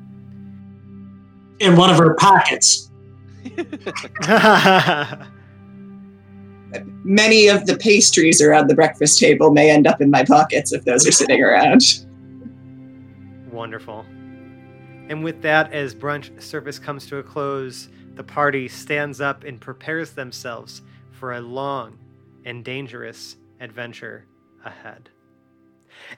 [1.59, 2.91] In one of her pockets.
[7.03, 10.83] Many of the pastries around the breakfast table may end up in my pockets if
[10.83, 12.05] those are sitting around.
[13.51, 14.05] Wonderful.
[15.07, 19.61] And with that, as brunch service comes to a close, the party stands up and
[19.61, 20.81] prepares themselves
[21.11, 21.97] for a long
[22.43, 24.25] and dangerous adventure
[24.65, 25.09] ahead.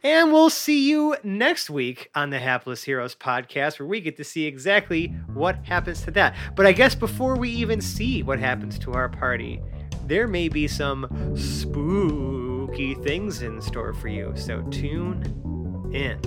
[0.04, 4.24] And we'll see you next week on the Hapless Heroes podcast, where we get to
[4.24, 6.36] see exactly what happens to that.
[6.56, 9.62] But I guess before we even see what happens to our party,
[10.06, 14.34] there may be some spooky things in store for you.
[14.36, 16.20] So tune in.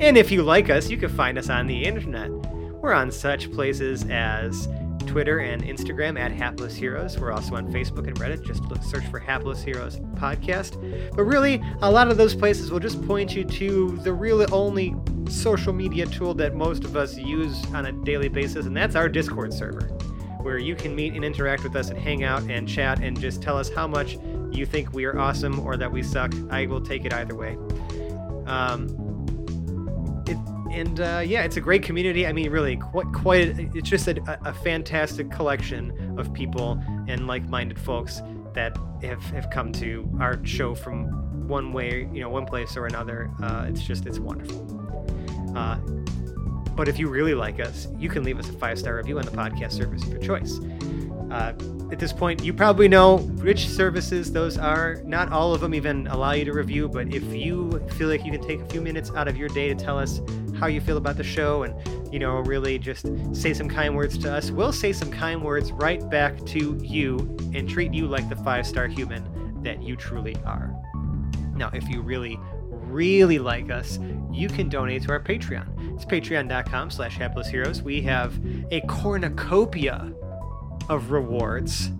[0.00, 2.30] And if you like us, you can find us on the internet.
[2.30, 4.68] We're on such places as
[5.06, 7.18] Twitter and Instagram at Hapless Heroes.
[7.18, 8.44] We're also on Facebook and Reddit.
[8.44, 10.80] Just look, search for Hapless Heroes Podcast.
[11.14, 14.94] But really, a lot of those places will just point you to the really only
[15.28, 19.08] social media tool that most of us use on a daily basis, and that's our
[19.08, 19.86] Discord server,
[20.40, 23.42] where you can meet and interact with us and hang out and chat and just
[23.42, 24.18] tell us how much
[24.50, 26.32] you think we are awesome or that we suck.
[26.50, 27.56] I will take it either way.
[28.46, 29.07] Um,
[30.78, 32.26] and uh, yeah, it's a great community.
[32.26, 33.58] I mean, really, quite, quite.
[33.58, 38.22] It's just a, a fantastic collection of people and like-minded folks
[38.54, 42.86] that have, have come to our show from one way, you know, one place or
[42.86, 43.30] another.
[43.42, 44.64] Uh, it's just, it's wonderful.
[45.56, 45.76] Uh,
[46.76, 49.30] but if you really like us, you can leave us a five-star review on the
[49.32, 50.60] podcast service of your choice.
[51.30, 51.52] Uh,
[51.90, 55.02] at this point, you probably know which services those are.
[55.04, 58.32] Not all of them even allow you to review, but if you feel like you
[58.32, 60.20] can take a few minutes out of your day to tell us
[60.58, 64.18] how you feel about the show and, you know, really just say some kind words
[64.18, 68.28] to us, we'll say some kind words right back to you and treat you like
[68.28, 70.74] the five star human that you truly are.
[71.54, 73.98] Now, if you really, really like us,
[74.32, 75.94] you can donate to our Patreon.
[75.94, 77.82] It's patreon.com slash hapless heroes.
[77.82, 78.38] We have
[78.70, 80.12] a cornucopia
[80.88, 81.90] of rewards,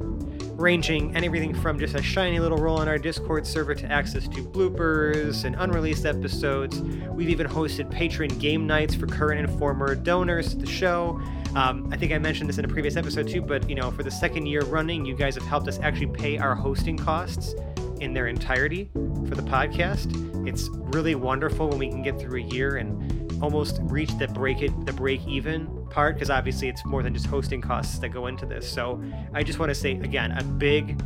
[0.59, 4.42] ranging anything from just a shiny little role on our Discord server to access to
[4.42, 6.80] bloopers and unreleased episodes.
[6.80, 11.20] We've even hosted patron game nights for current and former donors to the show.
[11.54, 14.02] Um, I think I mentioned this in a previous episode too, but you know, for
[14.02, 17.54] the second year running, you guys have helped us actually pay our hosting costs
[18.00, 18.90] in their entirety
[19.28, 20.09] for the podcast.
[20.46, 24.62] It's really wonderful when we can get through a year and almost reach the break
[24.62, 28.26] it the break even part because obviously it's more than just hosting costs that go
[28.26, 28.70] into this.
[28.70, 29.03] So
[29.34, 31.01] I just want to say again a big,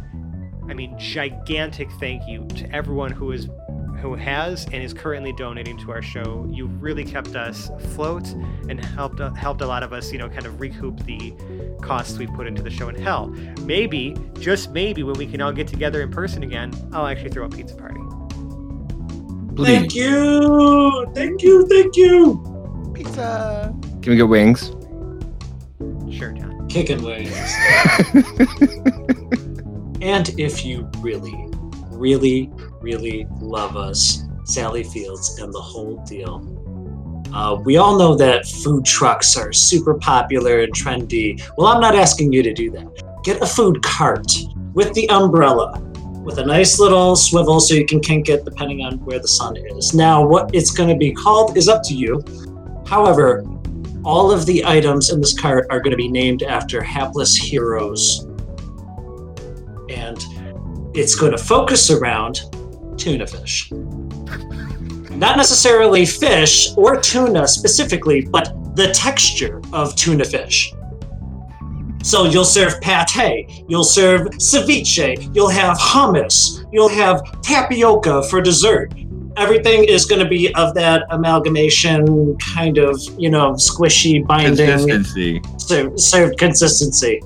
[0.68, 3.48] I mean gigantic thank you to everyone who is
[4.02, 6.48] who has and is currently donating to our show.
[6.50, 8.28] You really kept us afloat
[8.68, 11.32] and helped helped a lot of us, you know, kind of recoup the
[11.80, 12.88] costs we put into the show.
[12.88, 13.28] And hell,
[13.60, 17.46] maybe just maybe when we can all get together in person again, I'll actually throw
[17.46, 18.01] a pizza party.
[19.56, 21.06] Thank you.
[21.14, 21.66] Thank you.
[21.66, 22.92] Thank you.
[22.94, 23.74] Pizza.
[24.02, 24.70] Can we get wings?
[26.10, 26.68] Sure, John.
[26.68, 27.32] Kicking wings.
[30.02, 31.48] And if you really,
[31.90, 32.50] really,
[32.80, 36.42] really love us, Sally Fields and the whole deal.
[37.32, 41.40] Uh, we all know that food trucks are super popular and trendy.
[41.56, 43.22] Well, I'm not asking you to do that.
[43.22, 44.26] Get a food cart
[44.74, 45.80] with the umbrella,
[46.22, 49.56] with a nice little swivel so you can kink it depending on where the sun
[49.56, 49.92] is.
[49.92, 52.22] Now, what it's going to be called is up to you.
[52.86, 53.44] However,
[54.04, 58.26] all of the items in this cart are going to be named after hapless heroes
[59.88, 60.24] and
[60.94, 62.42] it's going to focus around
[62.96, 63.70] tuna fish.
[65.10, 70.72] Not necessarily fish or tuna specifically, but the texture of tuna fish.
[72.02, 78.92] So you'll serve pate, you'll serve ceviche, you'll have hummus, you'll have tapioca for dessert.
[79.36, 85.40] everything is going to be of that amalgamation kind of, you know, squishy binding Consistency.
[85.58, 87.20] served, served consistency.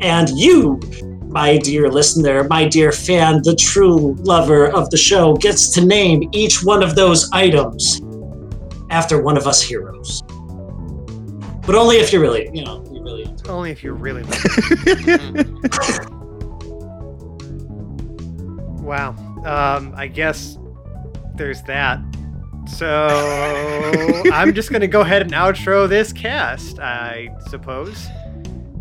[0.00, 0.80] And you,
[1.28, 6.28] my dear listener, my dear fan, the true lover of the show, gets to name
[6.32, 8.00] each one of those items
[8.90, 10.22] after one of us heroes.
[11.66, 12.84] But only if you're really, you know,
[13.42, 13.50] you're really into it.
[13.50, 14.22] Only if you're really.
[18.82, 19.14] wow.
[19.44, 20.58] Um, I guess
[21.34, 22.00] there's that.
[22.66, 22.88] So
[24.32, 28.06] I'm just gonna go ahead and outro this cast, I suppose.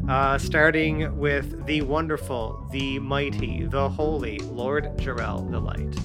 [0.07, 5.95] Uh, starting with the wonderful, the mighty, the holy Lord Jarrell the Light.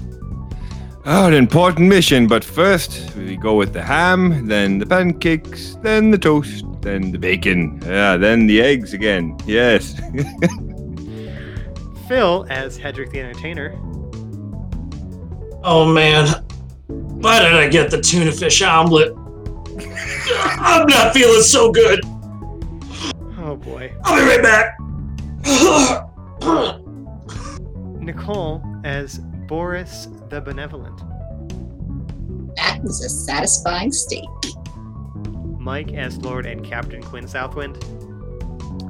[1.05, 6.11] Oh, an important mission, but first we go with the ham, then the pancakes, then
[6.11, 9.37] the toast, then the bacon, yeah, then the eggs again.
[9.47, 9.95] Yes.
[12.09, 13.79] Phil as Hedrick the Entertainer.
[15.63, 16.29] Oh man,
[16.87, 19.13] why did I get the tuna fish omelet?
[20.61, 22.01] I'm not feeling so good.
[23.39, 23.93] Oh boy.
[24.05, 24.79] I'll be right back.
[28.01, 30.99] Nicole as Boris the Benevolent.
[32.57, 34.29] That was a satisfying steak.
[35.69, 37.77] Mike as Lord and Captain Quinn Southwind.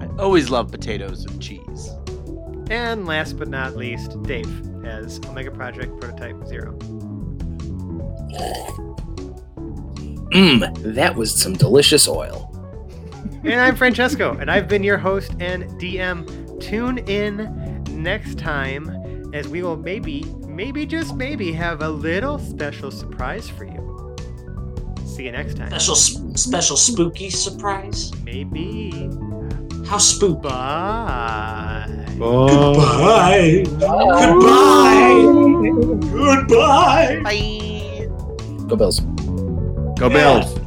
[0.01, 1.91] I always love potatoes and cheese.
[2.71, 6.79] And last but not least, Dave as Omega Project Prototype Zero.
[10.31, 12.49] Mmm, that was some delicious oil.
[13.43, 16.61] and I'm Francesco, and I've been your host and DM.
[16.61, 22.93] Tune in next time as we will maybe, maybe just maybe have a little special
[22.93, 23.78] surprise for you.
[25.19, 25.69] See you next time.
[25.71, 28.13] special, special spooky surprise.
[28.23, 29.11] Maybe.
[29.85, 30.43] How spooky.
[30.43, 32.07] Bye.
[32.17, 33.65] Goodbye.
[33.81, 35.25] Goodbye.
[36.13, 37.21] Goodbye.
[37.25, 38.09] Bye.
[38.69, 39.01] Go Bills.
[39.99, 40.58] Go Bills.